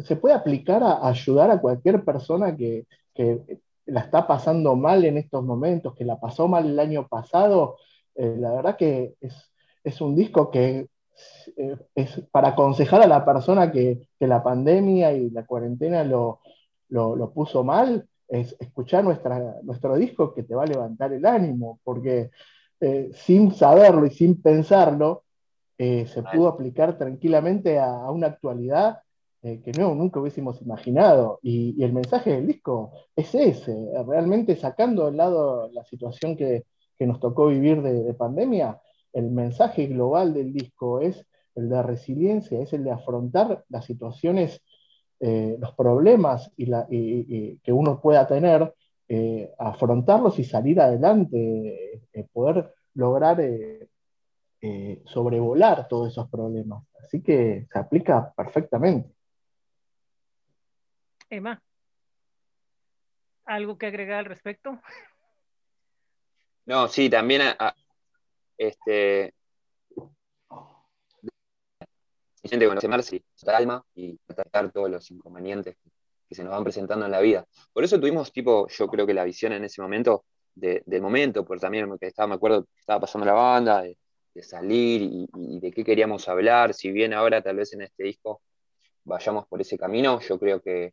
[0.04, 5.16] se puede aplicar a, ayudar a cualquier persona que, que la está pasando mal en
[5.16, 7.76] estos momentos, que la pasó mal el año pasado,
[8.14, 10.88] eh, la verdad que es, un disco que
[11.56, 16.40] eh, es, para aconsejar a la persona que, la pandemia y la cuarentena lo,
[17.32, 22.30] puso mal, es escuchar nuestra, nuestro disco que te va a levantar el ánimo, porque
[22.80, 25.24] eh, sin saberlo y sin pensarlo,
[25.78, 28.98] se pudo aplicar tranquilamente a una actualidad
[29.42, 31.38] eh, que no, nunca hubiésemos imaginado.
[31.42, 36.64] Y, el mensaje del disco es ese, realmente sacando de lado la situación que,
[37.00, 38.80] nos tocó vivir de, pandemia,
[39.12, 41.24] el mensaje global del disco es
[41.54, 44.60] el de resiliencia, es el de afrontar las situaciones,
[45.20, 48.74] eh, los problemas y que uno pueda tener,
[49.08, 53.40] eh, afrontarlos y salir adelante, poder lograr
[55.04, 56.84] sobrevolar todos esos problemas.
[56.98, 59.17] Así que se aplica perfectamente.
[61.30, 61.62] Emma,
[63.44, 64.80] ¿algo que agregar al respecto?
[66.66, 67.74] No, sí, también a,
[68.56, 69.34] este,
[72.42, 75.76] conocerse calma y tratar todos los inconvenientes
[76.28, 77.46] que se nos van presentando en la vida.
[77.72, 81.60] Por eso tuvimos, tipo, yo creo que la visión en ese momento, del momento, porque
[81.60, 83.96] también que estaba, me acuerdo, estaba pasando la banda, de,
[84.42, 88.40] salir y, de qué queríamos hablar, si bien ahora tal vez en este disco
[89.02, 90.92] vayamos por ese camino, yo creo que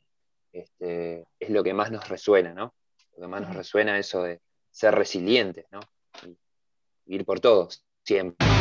[0.56, 2.74] este, es lo que más nos resuena, ¿no?
[3.16, 4.42] Lo que más nos resuena eso de
[4.72, 5.80] ser resilientes, ¿no?
[7.08, 8.55] ir por todos, siempre.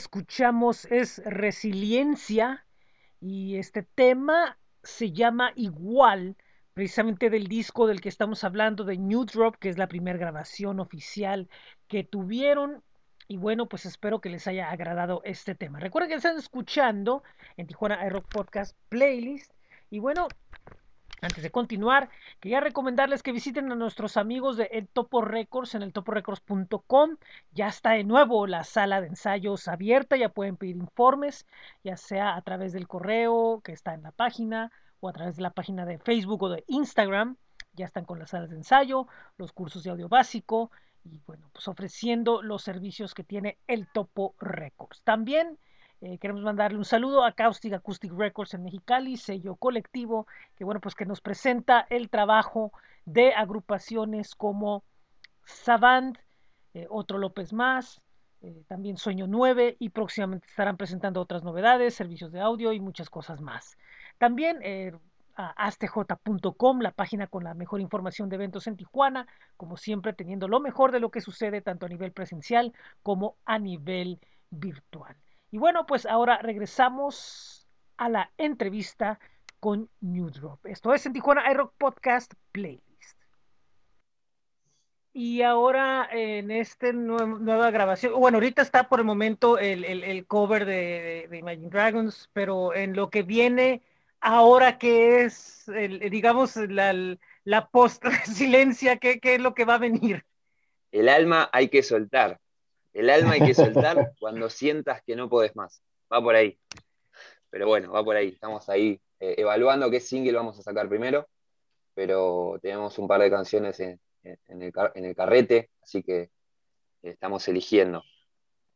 [0.00, 2.64] Escuchamos es resiliencia
[3.20, 6.38] y este tema se llama igual,
[6.72, 10.80] precisamente del disco del que estamos hablando, de New Drop, que es la primera grabación
[10.80, 11.50] oficial
[11.86, 12.82] que tuvieron.
[13.28, 15.80] Y bueno, pues espero que les haya agradado este tema.
[15.80, 17.22] Recuerden que están escuchando
[17.58, 19.52] en Tijuana Rock Podcast Playlist.
[19.90, 20.28] Y bueno,
[21.22, 22.08] antes de continuar,
[22.40, 27.16] quería recomendarles que visiten a nuestros amigos de El Topo Records en el toporecords.com.
[27.52, 31.46] Ya está de nuevo la sala de ensayos abierta, ya pueden pedir informes,
[31.84, 35.42] ya sea a través del correo que está en la página o a través de
[35.42, 37.36] la página de Facebook o de Instagram.
[37.74, 39.06] Ya están con las salas de ensayo,
[39.36, 40.70] los cursos de audio básico
[41.04, 45.02] y bueno, pues ofreciendo los servicios que tiene el Topo Records.
[45.02, 45.58] También
[46.00, 50.80] eh, queremos mandarle un saludo a Caustic Acoustic Records en Mexicali, sello colectivo, que bueno,
[50.80, 52.72] pues que nos presenta el trabajo
[53.04, 54.82] de agrupaciones como
[55.44, 56.16] Savant,
[56.74, 58.00] eh, otro López Más,
[58.42, 63.10] eh, también Sueño 9 y próximamente estarán presentando otras novedades, servicios de audio y muchas
[63.10, 63.76] cosas más.
[64.18, 64.92] También eh,
[65.36, 70.60] astj.com, la página con la mejor información de eventos en Tijuana, como siempre teniendo lo
[70.60, 74.18] mejor de lo que sucede tanto a nivel presencial como a nivel
[74.50, 75.16] virtual.
[75.50, 79.18] Y bueno, pues ahora regresamos a la entrevista
[79.58, 80.64] con New Drop.
[80.66, 82.82] Esto es en Tijuana iRock Podcast Play.
[85.12, 91.28] Y ahora en esta nueva grabación, bueno, ahorita está por el momento el, cover de,
[91.32, 93.82] Imagine Dragons, pero en lo que viene
[94.20, 95.68] ahora que es,
[96.10, 96.94] digamos, la,
[97.42, 100.24] la post-silencia, ¿qué, ¿qué es lo que va a venir?
[100.92, 102.38] El alma hay que soltar.
[102.92, 105.82] El alma hay que soltar cuando sientas que no puedes más.
[106.12, 106.58] Va por ahí.
[107.50, 108.28] Pero bueno, va por ahí.
[108.28, 111.28] Estamos ahí eh, evaluando qué single vamos a sacar primero,
[111.94, 116.30] pero tenemos un par de canciones en, en el, carrete, así que
[117.02, 118.02] estamos eligiendo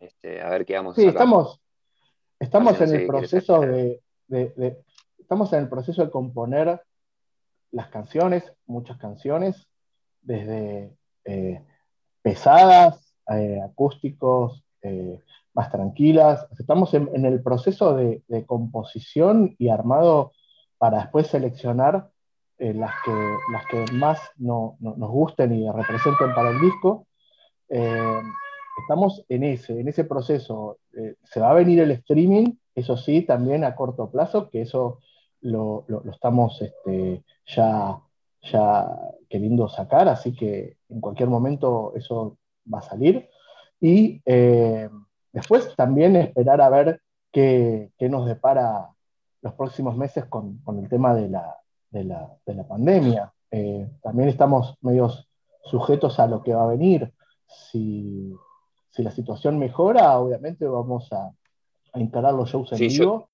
[0.00, 1.60] este, a ver qué vamos a sí, estamos,
[2.38, 4.00] estamos en el proceso de,
[5.18, 6.80] estamos en el proceso de componer
[7.70, 9.66] las canciones, muchas canciones,
[10.22, 11.62] desde eh,
[12.22, 15.20] pesadas, eh, acústicos, eh,
[15.54, 16.46] más tranquilas.
[16.58, 20.32] Estamos en, el proceso de, composición y armado
[20.78, 22.10] para después seleccionar
[22.58, 23.12] eh, las, que,
[23.52, 24.76] las que más nos
[25.10, 27.06] gusten y representen para el disco.
[27.68, 30.78] Estamos en ese, en ese proceso.
[31.22, 34.98] Se va a venir el streaming, eso sí, también a corto plazo, que eso
[35.40, 38.00] lo, estamos este, ya,
[38.42, 38.86] ya
[39.28, 42.38] queriendo sacar, así que en cualquier momento eso
[42.72, 43.28] va a salir.
[43.80, 44.22] Y
[45.32, 47.00] después también esperar a ver
[47.30, 48.88] qué, nos depara
[49.42, 51.58] los próximos meses con el tema de la,
[51.94, 53.32] de la, pandemia.
[53.50, 55.28] Eh, también estamos medios
[55.64, 57.12] sujetos a lo que va a venir.
[57.46, 58.34] Si,
[58.96, 61.32] la situación mejora, obviamente vamos a,
[61.92, 63.28] a instalar los shows en vivo.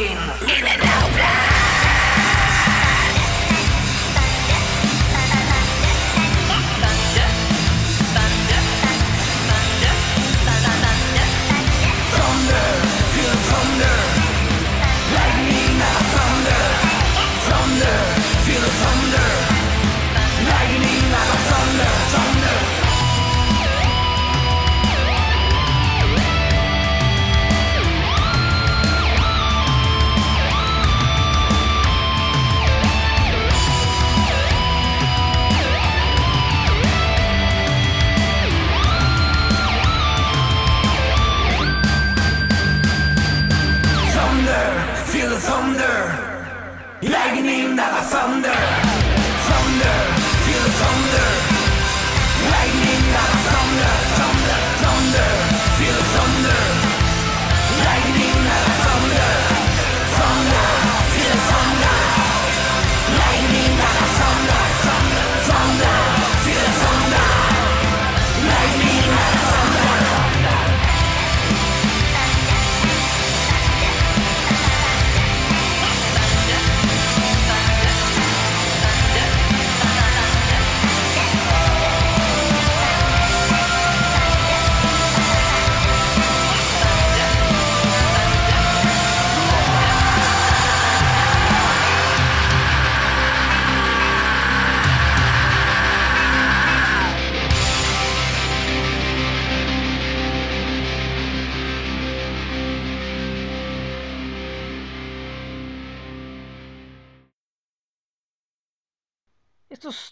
[0.00, 0.89] Latin.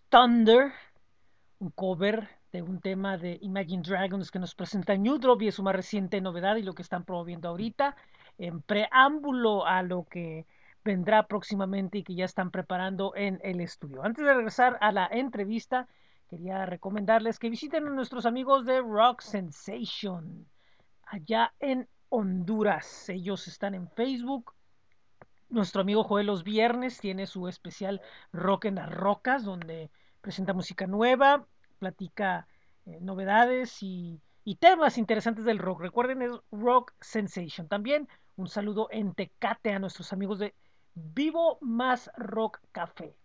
[0.09, 0.73] Thunder,
[1.59, 5.55] un cover de un tema de Imagine Dragons que nos presenta New Drop y es
[5.55, 7.97] su más reciente novedad y lo que están promoviendo ahorita,
[8.39, 10.47] en preámbulo a lo que
[10.85, 14.03] vendrá próximamente y que ya están preparando en el estudio.
[14.03, 15.87] Antes de regresar a la entrevista,
[16.29, 20.47] quería recomendarles que visiten a nuestros amigos de Rock Sensation
[21.05, 23.09] allá en Honduras.
[23.09, 24.55] Ellos están en Facebook.
[25.51, 28.01] Nuestro amigo Joel los viernes tiene su especial
[28.33, 29.91] Rock en las Rocas, donde
[30.21, 31.47] presenta música nueva,
[31.79, 32.47] platica
[32.87, 35.81] eh, novedades y, y, temas interesantes del rock.
[35.81, 37.69] Recuerden, es Rock Sensation.
[37.69, 40.55] También un saludo en Tecate a nuestros amigos de
[40.95, 43.17] Vivo Más Rock Café.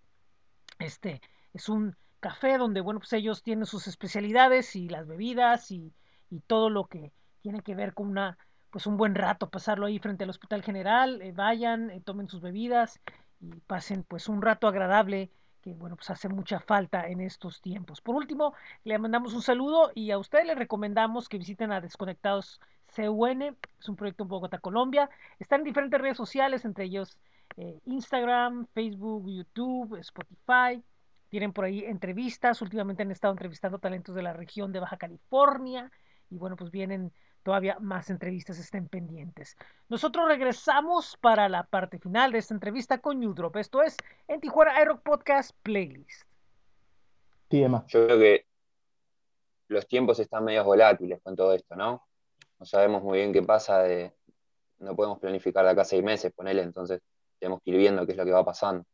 [0.80, 1.22] Este
[1.54, 5.94] es un café donde, bueno, pues ellos tienen sus especialidades y las bebidas y,
[6.30, 7.12] y todo lo que
[7.42, 8.38] tiene que ver con una,
[8.74, 12.42] pues un buen rato, pasarlo ahí frente al Hospital General, eh, vayan, eh, tomen sus
[12.42, 13.00] bebidas
[13.40, 15.30] y pasen pues un rato agradable
[15.62, 18.02] que bueno, pues hace mucha falta en estos tiempos.
[18.02, 22.60] Por último, le mandamos un saludo y a ustedes les recomendamos que visiten a Desconectados
[22.96, 25.08] CUN, es un proyecto en Bogotá, Colombia.
[25.38, 27.20] Están en diferentes redes sociales, entre ellos
[27.58, 30.84] eh, Instagram, Facebook, YouTube, Spotify.
[31.30, 35.92] Tienen por ahí entrevistas, últimamente han estado entrevistando talentos de la región de Baja California
[36.32, 37.14] y bueno, pues vienen
[37.44, 39.58] todavía más entrevistas estén pendientes.
[39.90, 43.58] Nosotros regresamos para la parte final de esta entrevista con New Drop.
[43.58, 46.24] Esto es en Tijuana iRock Podcast Playlist.
[47.52, 47.84] Sí, Emma.
[47.88, 48.46] Yo creo que
[49.68, 52.08] los tiempos están medio volátiles con todo esto, ¿no?
[52.60, 54.14] No sabemos muy bien qué pasa, de,
[54.80, 57.02] no podemos planificar de acá a seis meses, ponele, entonces
[57.40, 58.86] tenemos que ir viendo qué es lo que va pasando.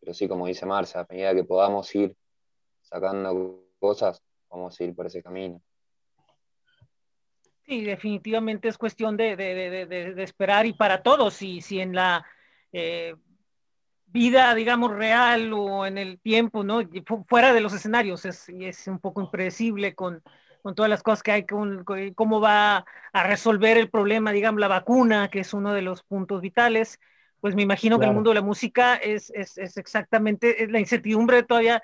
[0.00, 2.16] Pero sí, como dice Marcia, a medida que podamos ir
[2.82, 5.60] sacando cosas, vamos a ir por ese camino.
[7.66, 11.96] Sí, definitivamente es cuestión de, de, de, de esperar y para todos, si, si en
[11.96, 12.24] la
[12.72, 13.16] eh,
[14.06, 16.80] vida, digamos, real o en el tiempo, ¿no?
[17.28, 20.22] Fuera de los escenarios, es, es un poco impredecible con,
[20.62, 24.60] con todas las cosas que hay, con, con, cómo va a resolver el problema, digamos,
[24.60, 27.00] la vacuna, que es uno de los puntos vitales,
[27.40, 28.00] pues me imagino claro.
[28.00, 31.82] que el mundo de la música es, es, es exactamente, la incertidumbre todavía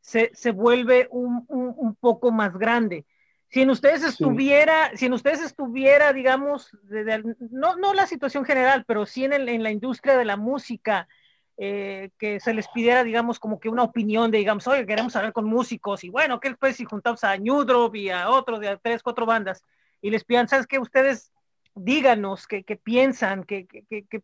[0.00, 3.04] se, se vuelve un, un, un poco más grande
[3.50, 4.98] si en ustedes estuviera, sí.
[4.98, 9.32] si en ustedes estuviera, digamos, de, de, no, no la situación general, pero sí en,
[9.32, 11.08] el, en la industria de la música,
[11.56, 15.32] eh, que se les pidiera, digamos, como que una opinión de, digamos, oye, queremos hablar
[15.32, 18.68] con músicos, y bueno, ¿qué pues si juntamos a New Drop y a otros de
[18.68, 19.62] a tres, cuatro bandas,
[20.02, 20.78] y les pidan, ¿sabes qué?
[20.80, 21.32] Ustedes
[21.74, 23.66] díganos qué, piensan, qué,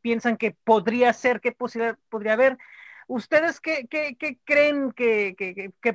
[0.01, 2.59] piensan que podría ser, qué posibilidad podría haber.
[3.11, 5.92] ¿Ustedes qué, qué, creen que, que, que,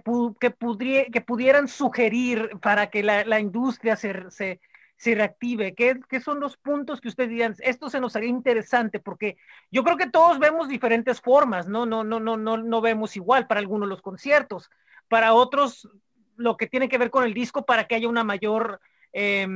[0.51, 4.59] pudrie, que, pudieran sugerir para que la, la industria se, se,
[4.97, 5.73] se reactive?
[5.75, 7.55] ¿Qué, ¿Qué, son los puntos que ustedes dirían?
[7.59, 9.37] Esto se nos haría interesante porque
[9.71, 11.85] yo creo que todos vemos diferentes formas, ¿no?
[11.85, 14.69] No, no, no, no, no vemos igual para algunos los conciertos,
[15.07, 15.87] para otros
[16.35, 18.81] lo que tiene que ver con el disco para que haya una mayor,
[19.13, 19.47] eh,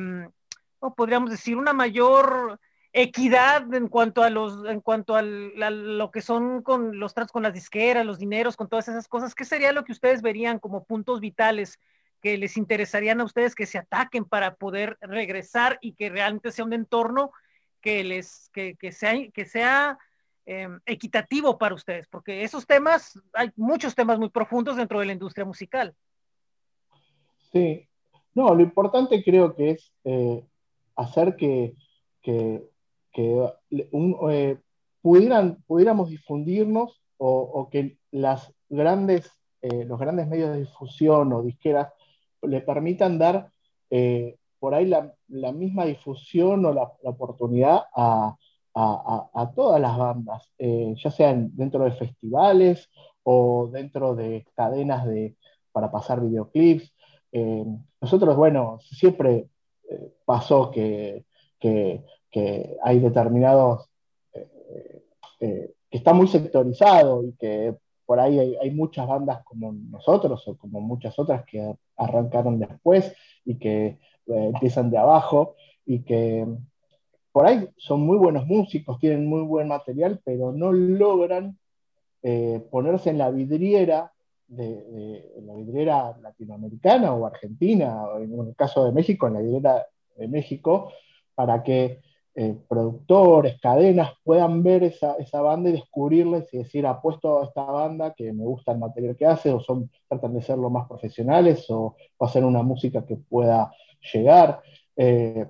[0.95, 2.57] podríamos decir, una mayor
[2.91, 7.43] equidad en cuanto a los en cuanto a lo que son con los tratos con
[7.43, 10.83] las disqueras, los dineros, con todas esas cosas, ¿qué sería lo que ustedes verían como
[10.83, 11.79] puntos vitales
[12.21, 16.65] que les interesarían a ustedes que se ataquen para poder regresar y que realmente sea
[16.65, 17.31] un entorno
[17.81, 19.99] que les que, que sea que sea
[20.47, 22.07] eh, equitativo para ustedes?
[22.07, 25.95] Porque esos temas hay muchos temas muy profundos dentro de la industria musical.
[27.51, 27.87] Sí,
[28.33, 30.43] no, lo importante creo que es eh,
[30.95, 31.75] hacer que,
[32.21, 32.63] que
[33.11, 34.57] que eh,
[35.01, 39.29] pudieran, pudiéramos difundirnos o, que las grandes,
[39.61, 41.91] eh, los grandes medios de difusión o disqueras
[42.41, 43.51] le permitan dar
[43.89, 48.35] eh, por ahí la, la, misma difusión o la, oportunidad a,
[48.73, 52.89] a, todas las bandas, ya sean dentro de festivales
[53.23, 55.35] o dentro de cadenas de,
[55.73, 56.93] para pasar videoclips.
[57.99, 59.49] nosotros, bueno, siempre
[60.25, 61.25] pasó que
[62.31, 63.89] que hay determinados,
[64.33, 65.03] eh,
[65.39, 67.75] eh, que está muy sectorizado y que
[68.05, 73.13] por ahí hay, muchas bandas como nosotros o como muchas otras que arrancaron después
[73.45, 75.55] y que eh, empiezan de abajo
[75.85, 76.47] y que
[77.31, 81.57] por ahí son muy buenos músicos, tienen muy buen material, pero no logran
[82.69, 84.11] ponerse en la vidriera
[84.47, 89.87] de, la vidriera latinoamericana o argentina, o en el caso de México, en la vidriera
[90.17, 90.91] de México,
[91.35, 92.01] para que
[92.35, 97.63] eh, productores, cadenas puedan ver esa, esa, banda y descubrirles y decir, apuesto a esta
[97.63, 100.87] banda que me gusta el material que hace, o son, tratan de ser lo más
[100.87, 103.71] profesionales, o, hacer una música que pueda
[104.13, 104.61] llegar.
[104.95, 105.47] Eh,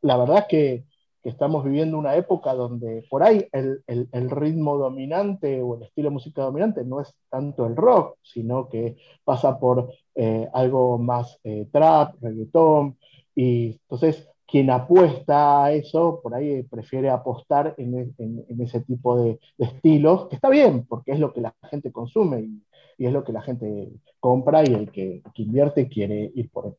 [0.00, 0.84] la verdad es que,
[1.22, 3.82] que estamos viviendo una época donde por ahí el,
[4.30, 8.96] ritmo dominante o el estilo de música dominante no es tanto el rock, sino que
[9.24, 11.38] pasa por eh, algo más
[11.70, 12.98] trap, reggaetón,
[13.34, 18.14] y entonces quien apuesta a eso, por ahí prefiere apostar en,
[18.60, 22.62] ese tipo de, estilos, que está bien, porque es lo que la gente consume y,
[22.98, 23.88] es lo que la gente
[24.20, 26.76] compra y el que, invierte quiere ir por,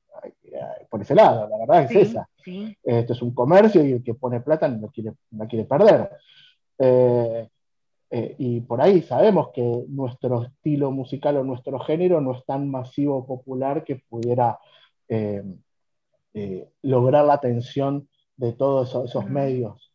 [0.90, 2.30] por ese lado, la verdad es esa.
[2.84, 6.10] Esto es un comercio y el que pone plata no quiere, no quiere perder.
[6.78, 7.48] Eh,
[8.12, 12.70] eh, y por ahí sabemos que nuestro estilo musical o nuestro género no es tan
[12.70, 14.60] masivo o popular que pudiera
[15.10, 15.44] eh,
[16.82, 19.92] lograr la atención de todos esos, medios.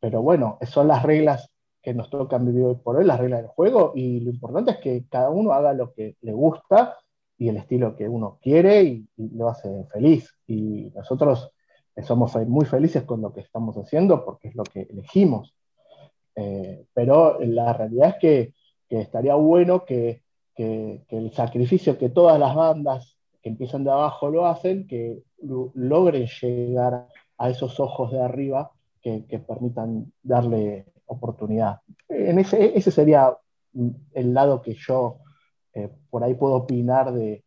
[0.00, 1.50] pero bueno, son las reglas
[1.82, 4.76] que nos tocan vivir hoy por hoy, las reglas del juego, y lo importante es
[4.78, 6.96] que cada uno haga lo que le gusta
[7.36, 10.32] y el estilo que uno quiere y, lo hace feliz.
[10.46, 11.50] Y nosotros
[12.04, 15.52] somos muy felices con lo que estamos haciendo porque es lo que elegimos.
[16.36, 18.54] Eh, pero la realidad es que,
[18.88, 20.22] estaría bueno que,
[20.56, 25.22] el sacrificio que todas las bandas que empiezan de abajo lo hacen, que
[25.74, 28.70] logren llegar a esos ojos de arriba
[29.00, 31.80] que, permitan darle oportunidad.
[32.08, 33.36] En ese, ese sería
[34.12, 35.18] el lado que yo
[35.74, 37.44] eh, por ahí puedo opinar de, eh,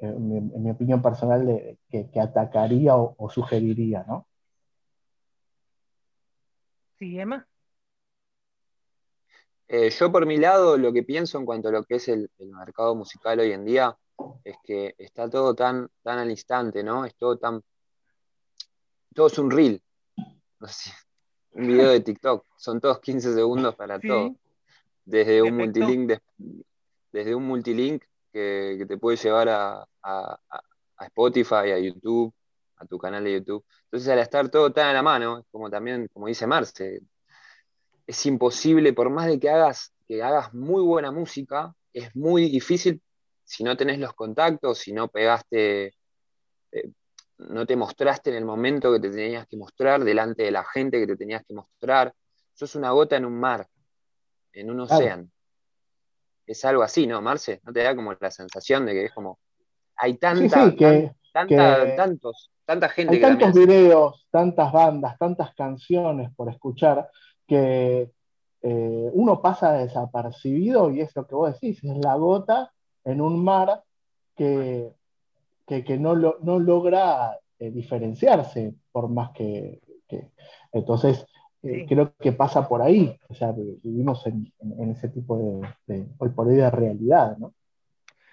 [0.00, 4.26] en, mi, opinión personal, de, que, atacaría o, sugeriría, ¿no?
[6.98, 7.46] Sí, Emma.
[9.68, 12.30] Eh, yo por mi lado lo que pienso en cuanto a lo que es el,
[12.38, 13.96] mercado musical hoy en día
[14.44, 17.04] es que está todo tan, tan al instante, ¿no?
[17.04, 17.62] Es todo tan...
[19.14, 19.82] Todo es un reel.
[21.52, 22.46] un video de TikTok.
[22.56, 24.36] Son todos 15 segundos para todo.
[25.04, 26.20] Desde un multilink de,
[27.12, 29.88] desde un multilink que, te puede llevar a,
[31.00, 32.32] Spotify, a YouTube,
[32.76, 33.64] a tu canal de YouTube.
[33.84, 37.00] Entonces, al estar todo tan a la mano, como también, como dice Marce,
[38.06, 43.00] es imposible, por más de que hagas, que hagas muy buena música, es muy difícil
[43.48, 45.94] si no tenés los contactos, si no pegaste,
[46.72, 46.90] eh,
[47.38, 50.98] no te mostraste en el momento que te tenías que mostrar, delante de la gente
[50.98, 52.12] que te tenías que mostrar.
[52.52, 53.66] Sos una gota en un mar,
[54.52, 55.28] en un océano
[56.48, 57.60] es algo así, ¿no, Marce?
[57.64, 59.38] ¿No te da como la sensación de que es como,
[59.96, 60.74] hay tanta,
[61.32, 63.14] tanta, tantos, tanta gente.
[63.14, 67.10] Hay tantos videos, tantas bandas, tantas canciones por escuchar
[67.46, 68.10] que
[68.62, 72.72] eh, uno pasa desapercibido y es lo que vos decís, es la gota
[73.04, 73.82] en un mar
[74.36, 74.92] que,
[75.66, 79.80] que, no, no, logra eh, diferenciarse por más que,
[80.72, 81.26] Entonces,
[81.62, 83.18] eh, creo que pasa por ahí.
[83.28, 84.52] O sea, vivimos en,
[84.90, 87.54] ese tipo de, hoy por hoy de realidad, ¿no?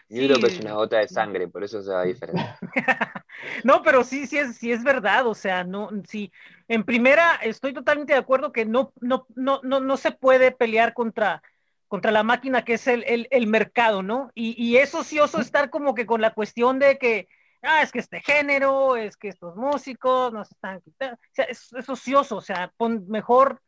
[0.08, 2.44] Yo creo que es una gota de sangre, por eso se va diferente.
[3.64, 5.28] no, pero sí, sí es, sí es verdad.
[5.28, 6.32] O sea, no, sí.
[6.68, 10.94] En primera, estoy totalmente de acuerdo que no, no, no, no, no se puede pelear
[10.94, 11.42] contra,
[11.88, 14.32] contra la máquina que es el, el, mercado, ¿no?
[14.34, 17.28] Y, y es ocioso estar como que con la cuestión de que
[17.66, 21.16] ah, es que este género, es que estos músicos nos están quitando.
[21.16, 23.62] O sea, es, ocioso, o sea, pon, mejor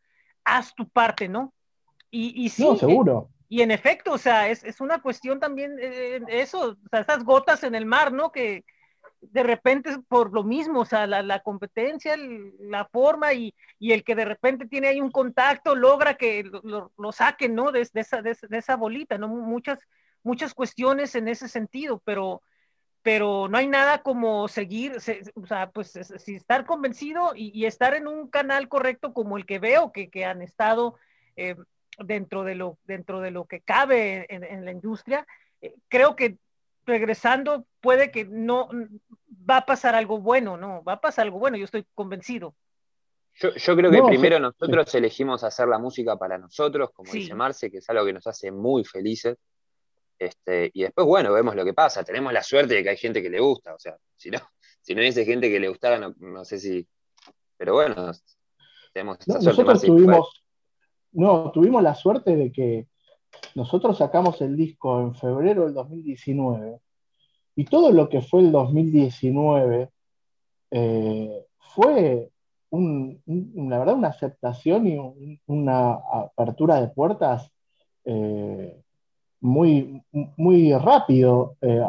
[0.45, 1.53] haz tu parte, ¿no?
[2.09, 2.63] Y, y sí.
[2.63, 3.29] No, seguro.
[3.49, 7.23] y en efecto, o sea, es, es una cuestión también, eh, eso, o sea, esas
[7.23, 8.31] gotas en el mar, ¿no?
[8.31, 8.63] Que
[9.21, 12.15] de repente por lo mismo, o sea, la, la competencia,
[12.59, 16.91] la forma y, y, el que de repente tiene ahí un contacto logra que lo,
[16.97, 17.71] lo, saquen, ¿no?
[17.71, 19.27] De, de, esa, de, esa bolita, ¿no?
[19.27, 19.79] Muchas,
[20.23, 22.41] muchas cuestiones en ese sentido, pero
[23.03, 24.97] pero no hay nada como seguir,
[25.35, 29.59] o sea, pues si estar convencido y, estar en un canal correcto como el que
[29.59, 30.97] veo que, que han estado
[31.37, 31.55] eh,
[31.99, 35.25] dentro, de lo, dentro de lo que cabe en, la industria,
[35.61, 36.37] eh, creo que
[36.87, 38.69] regresando puede que no
[39.49, 42.55] va a pasar algo bueno, no, va a pasar algo bueno, yo estoy convencido.
[43.35, 47.69] Yo, yo creo que primero nosotros elegimos hacer la música para nosotros, como dice Marce,
[47.69, 49.37] que es algo que nos hace muy felices.
[50.17, 52.03] Este, y después, bueno, vemos lo que pasa.
[52.03, 53.75] Tenemos la suerte de que hay gente que le gusta.
[53.75, 54.39] O sea, si no,
[54.81, 56.87] si no hubiese gente que le gustara, no, sé si.
[57.57, 58.11] Pero bueno,
[58.91, 60.43] tenemos esa suerte nosotros tuvimos,
[61.11, 62.87] no, tuvimos la suerte de que
[63.57, 66.77] nosotros sacamos el disco en febrero del 2019
[67.55, 69.89] y todo lo que fue el 2019
[70.69, 72.29] eh, fue
[72.69, 77.51] la verdad una aceptación y una apertura de puertas
[78.05, 78.79] eh,
[79.41, 81.81] muy, muy rápido, eh,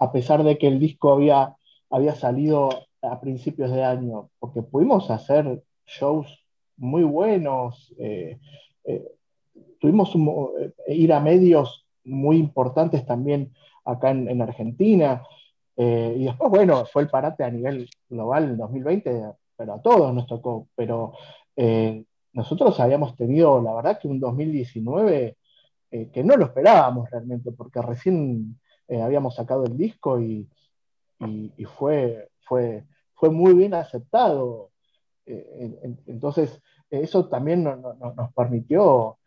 [0.00, 1.56] a, pesar de que el disco había,
[1.90, 2.68] había salido
[3.02, 6.44] a principios de año, porque pudimos hacer shows
[6.76, 8.38] muy buenos, eh,
[8.84, 9.17] eh,
[9.78, 10.12] tuvimos
[10.86, 13.52] ir a medios muy importantes también
[13.84, 15.22] acá en, en Argentina,
[15.80, 19.22] y después, bueno, fue el parate a nivel global en 2020,
[19.58, 21.14] pero a todos nos tocó, pero
[21.56, 25.36] eh, nosotros habíamos tenido, la verdad, que un 2019
[25.90, 28.58] eh, que no lo esperábamos realmente, porque recién
[28.88, 30.48] habíamos sacado el disco y,
[31.76, 34.70] fue, fue, fue muy bien aceptado.
[35.26, 39.18] entonces, eso también nos permitió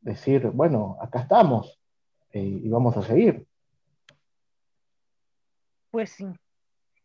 [0.00, 1.80] decir, bueno, acá estamos
[2.32, 3.46] y vamos a seguir.
[5.90, 6.26] Pues sí.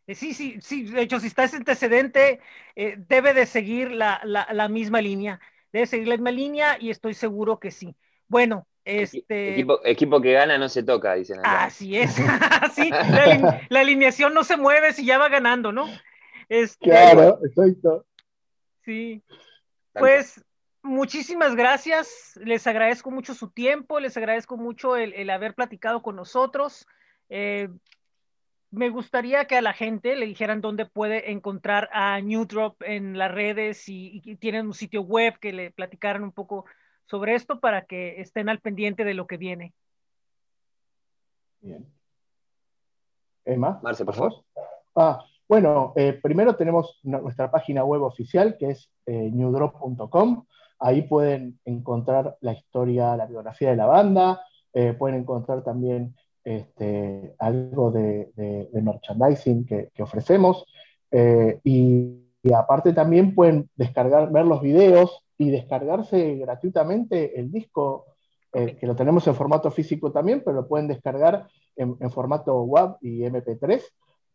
[0.08, 0.82] Eh, sí, sí, sí.
[0.82, 2.40] De hecho, si está ese antecedente,
[2.74, 5.38] eh, debe de seguir la, misma línea.
[5.72, 7.94] Debe seguir la misma línea y estoy seguro que sí.
[8.26, 9.60] Bueno, este...
[9.84, 11.38] Equipo, que gana no se toca, dicen.
[11.44, 12.16] Así es.
[12.74, 15.86] sí, la, alineación no se mueve si ya va ganando, ¿no?
[16.48, 18.04] Este, claro, exacto.
[18.84, 19.22] Sí.
[19.92, 20.42] Pues
[20.82, 22.38] muchísimas gracias.
[22.42, 26.86] Les agradezco mucho su tiempo, les agradezco mucho el, haber platicado con nosotros.
[27.28, 27.68] Eh,
[28.70, 33.18] me gustaría que a la gente le dijeran dónde puede encontrar a New Drop en
[33.18, 36.64] las redes y, tienen un sitio web que le platicaran un poco
[37.06, 39.74] sobre esto para que estén al pendiente de lo que viene.
[41.60, 41.84] Bien.
[43.44, 43.80] Emma.
[43.82, 44.44] Marce, por favor.
[44.94, 50.46] Ah, bueno, eh, primero tenemos nuestra página web oficial que es eh, newdrop.com.
[50.80, 54.40] Ahí pueden encontrar la historia, la biografía de la banda,
[54.72, 56.14] eh, pueden encontrar también
[56.44, 58.30] este, algo de,
[58.72, 60.64] merchandising que, ofrecemos.
[61.10, 68.06] Eh, y, aparte también pueden descargar, ver los videos y descargarse gratuitamente el disco,
[68.54, 72.96] eh, que lo tenemos en formato físico también, pero lo pueden descargar en, formato WAV
[73.02, 73.82] y MP3,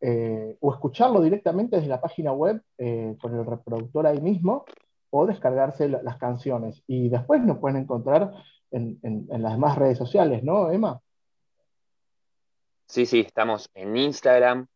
[0.01, 2.61] eh, o escucharlo directamente desde la página web
[3.19, 4.65] con el reproductor ahí mismo,
[5.21, 6.83] o descargarse las canciones.
[6.87, 8.31] Y después nos pueden encontrar
[8.71, 11.01] en, en las demás redes sociales, ¿no, Emma?
[12.87, 14.67] Sí, sí, estamos en Instagram,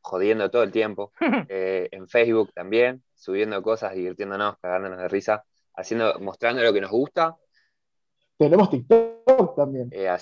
[0.00, 1.12] jodiendo todo el tiempo,
[1.48, 5.44] eh, en Facebook también, subiendo cosas, divirtiéndonos, cagándonos de risa,
[5.74, 7.36] haciendo, mostrando lo que nos gusta.
[8.38, 9.88] Tenemos TikTok también.
[9.92, 10.16] Eh,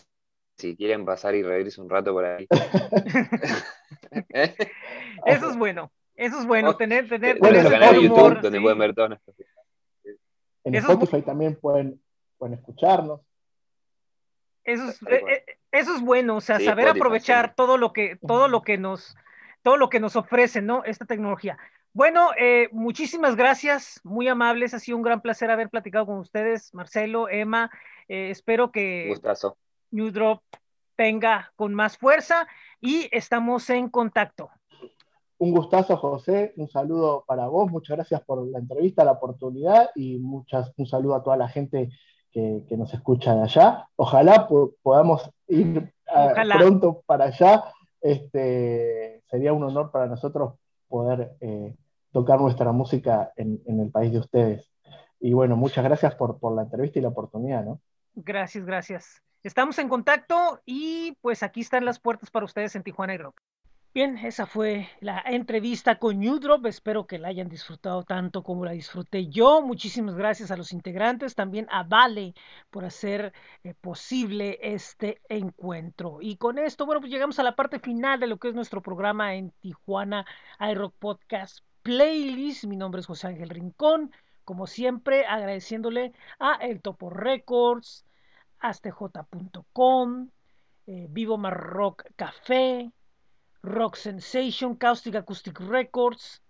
[0.57, 2.49] si quieren pasar y reírse un rato por ahí.
[5.27, 8.95] eso es bueno, eso es bueno, tener, tener, bueno, canal de YouTube donde pueden ver
[8.95, 9.33] todo esto.
[10.67, 12.03] En Spotify también pueden,
[12.39, 13.21] pueden escucharnos.
[14.65, 15.01] Eso es,
[15.71, 19.17] eso es bueno, o sea, saber aprovechar todo lo que, todo lo que nos,
[19.63, 20.83] todo lo que nos ofrece, ¿no?
[20.83, 21.57] Esta tecnología.
[21.93, 26.75] Bueno, eh, muchísimas gracias, muy amables, ha sido un gran placer haber platicado con ustedes,
[26.75, 27.71] Marcelo, Emma,
[28.09, 29.15] eh, espero que
[29.93, 30.43] New Drop
[30.97, 32.49] tenga con más fuerza
[32.81, 34.51] y estamos en contacto.
[35.39, 40.19] Un gustazo, José, un saludo para vos, muchas gracias por la entrevista, la oportunidad y
[40.19, 41.91] muchas, un saludo a toda la gente
[42.33, 43.89] que, nos escucha de allá.
[43.97, 44.49] Ojalá
[44.83, 47.65] podamos ir ah, pronto para allá.
[48.01, 50.55] Este, sería un honor para nosotros
[50.89, 51.75] poder eh,
[52.13, 54.71] tocar nuestra música en, el país de ustedes.
[55.19, 57.81] Y bueno, muchas gracias por, por la entrevista y la oportunidad, ¿no?
[58.15, 59.23] Gracias, gracias.
[59.43, 63.41] Estamos en contacto y pues aquí están las puertas para ustedes en Tijuana y Rock.
[63.97, 66.67] Bien, esa fue la entrevista con New Drop.
[66.67, 69.63] Espero que la hayan disfrutado tanto como la disfruté yo.
[69.63, 72.35] Muchísimas gracias a los integrantes, también a Vale
[72.69, 73.33] por hacer
[73.65, 76.19] eh, posible este encuentro.
[76.21, 78.83] Y con esto, bueno, pues llegamos a la parte final de lo que es nuestro
[78.83, 80.27] programa en Tijuana
[80.61, 82.65] iRock Podcast Playlist.
[82.65, 84.13] Mi nombre es José Ángel Rincón.
[84.45, 88.05] Como siempre, agradeciéndole a El Topo Records,
[88.59, 90.29] astj.com,
[90.87, 92.93] eh, Vivo Marrock Café,
[93.67, 96.41] Rock Sensation, Caustic Acoustic Records,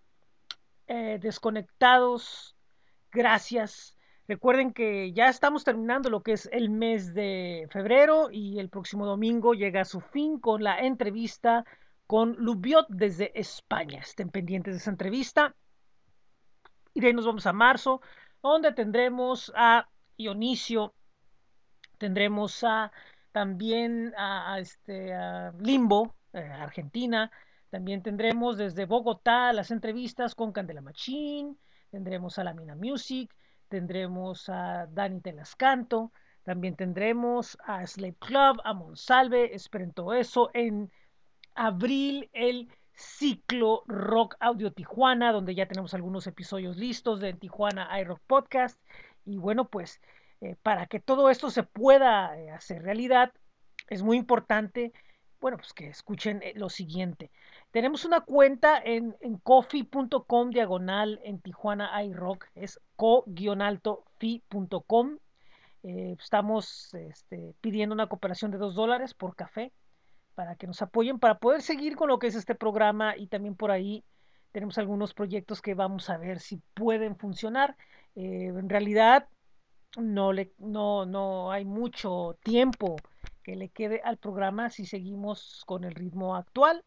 [0.87, 2.55] eh, Desconectados,
[3.11, 3.97] gracias.
[4.29, 9.07] Recuerden que ya estamos terminando lo que es el mes de febrero y el próximo
[9.07, 11.64] domingo llega a su fin con la entrevista
[12.07, 14.01] con Lubiot desde España.
[14.01, 15.55] Estén pendientes de esa entrevista.
[16.93, 18.01] Y de ahí nos vamos a marzo,
[18.43, 20.95] donde tendremos a Dionisio,
[21.99, 22.91] tendremos a
[23.33, 27.30] también a, este, a Limbo, eh, Argentina.
[27.70, 31.59] También tendremos desde Bogotá las entrevistas con Candela Machín,
[31.91, 33.34] tendremos a La Mina Music,
[33.68, 36.12] tendremos a Dani Telascanto,
[36.45, 40.51] también tendremos a Slave Club, a Monsalve, esperen todo eso.
[40.55, 40.93] En
[41.55, 48.20] abril el ciclo Rock Audio Tijuana, donde ya tenemos algunos episodios listos de Tijuana iRock
[48.26, 48.80] Podcast.
[49.24, 50.01] Y bueno, pues
[50.41, 53.32] eh, para que todo esto se pueda eh, hacer realidad,
[53.89, 54.93] es muy importante
[55.41, 57.30] bueno, pues que escuchen eh, lo siguiente.
[57.70, 63.59] Tenemos una cuenta en, en coffee.com diagonal en Tijuana iRock, es co-fi.com.
[65.82, 69.72] Eh, estamos este, pidiendo una cooperación de dos dólares por café
[70.34, 73.55] para que nos apoyen, para poder seguir con lo que es este programa y también
[73.55, 74.05] por ahí
[74.53, 77.76] tenemos algunos proyectos que vamos a ver si pueden funcionar.
[78.14, 79.28] Eh, en realidad
[79.97, 82.97] no, le, no, no hay mucho tiempo
[83.47, 86.85] que le quede al programa si seguimos con el ritmo actual.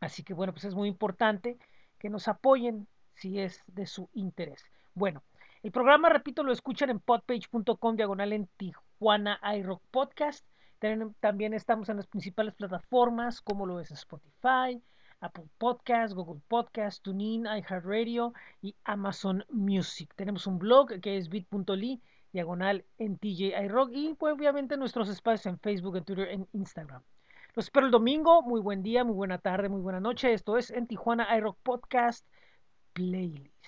[0.00, 1.58] Así que bueno, pues es muy importante
[1.98, 4.64] que nos apoyen si es de su interés.
[4.94, 5.24] Bueno,
[5.64, 10.46] el programa, repito, lo escuchan en podpage.com diagonal en Tijuana iRock Podcast.
[11.18, 14.80] También estamos en las principales plataformas como lo es Spotify,
[15.18, 20.14] Apple Podcast, Google Podcast, TuneIn, iHeartRadio y Amazon Music.
[20.14, 22.00] Tenemos un blog que es bit.ly
[22.36, 27.02] diagonal en TJ iRock y obviamente nuestros espacios en Facebook, en Twitter, en Instagram.
[27.54, 28.42] Los espero el domingo.
[28.42, 30.34] Muy buen día, muy buena tarde, muy buena noche.
[30.34, 32.26] Esto es en Tijuana iRock Podcast
[32.92, 33.66] Playlist.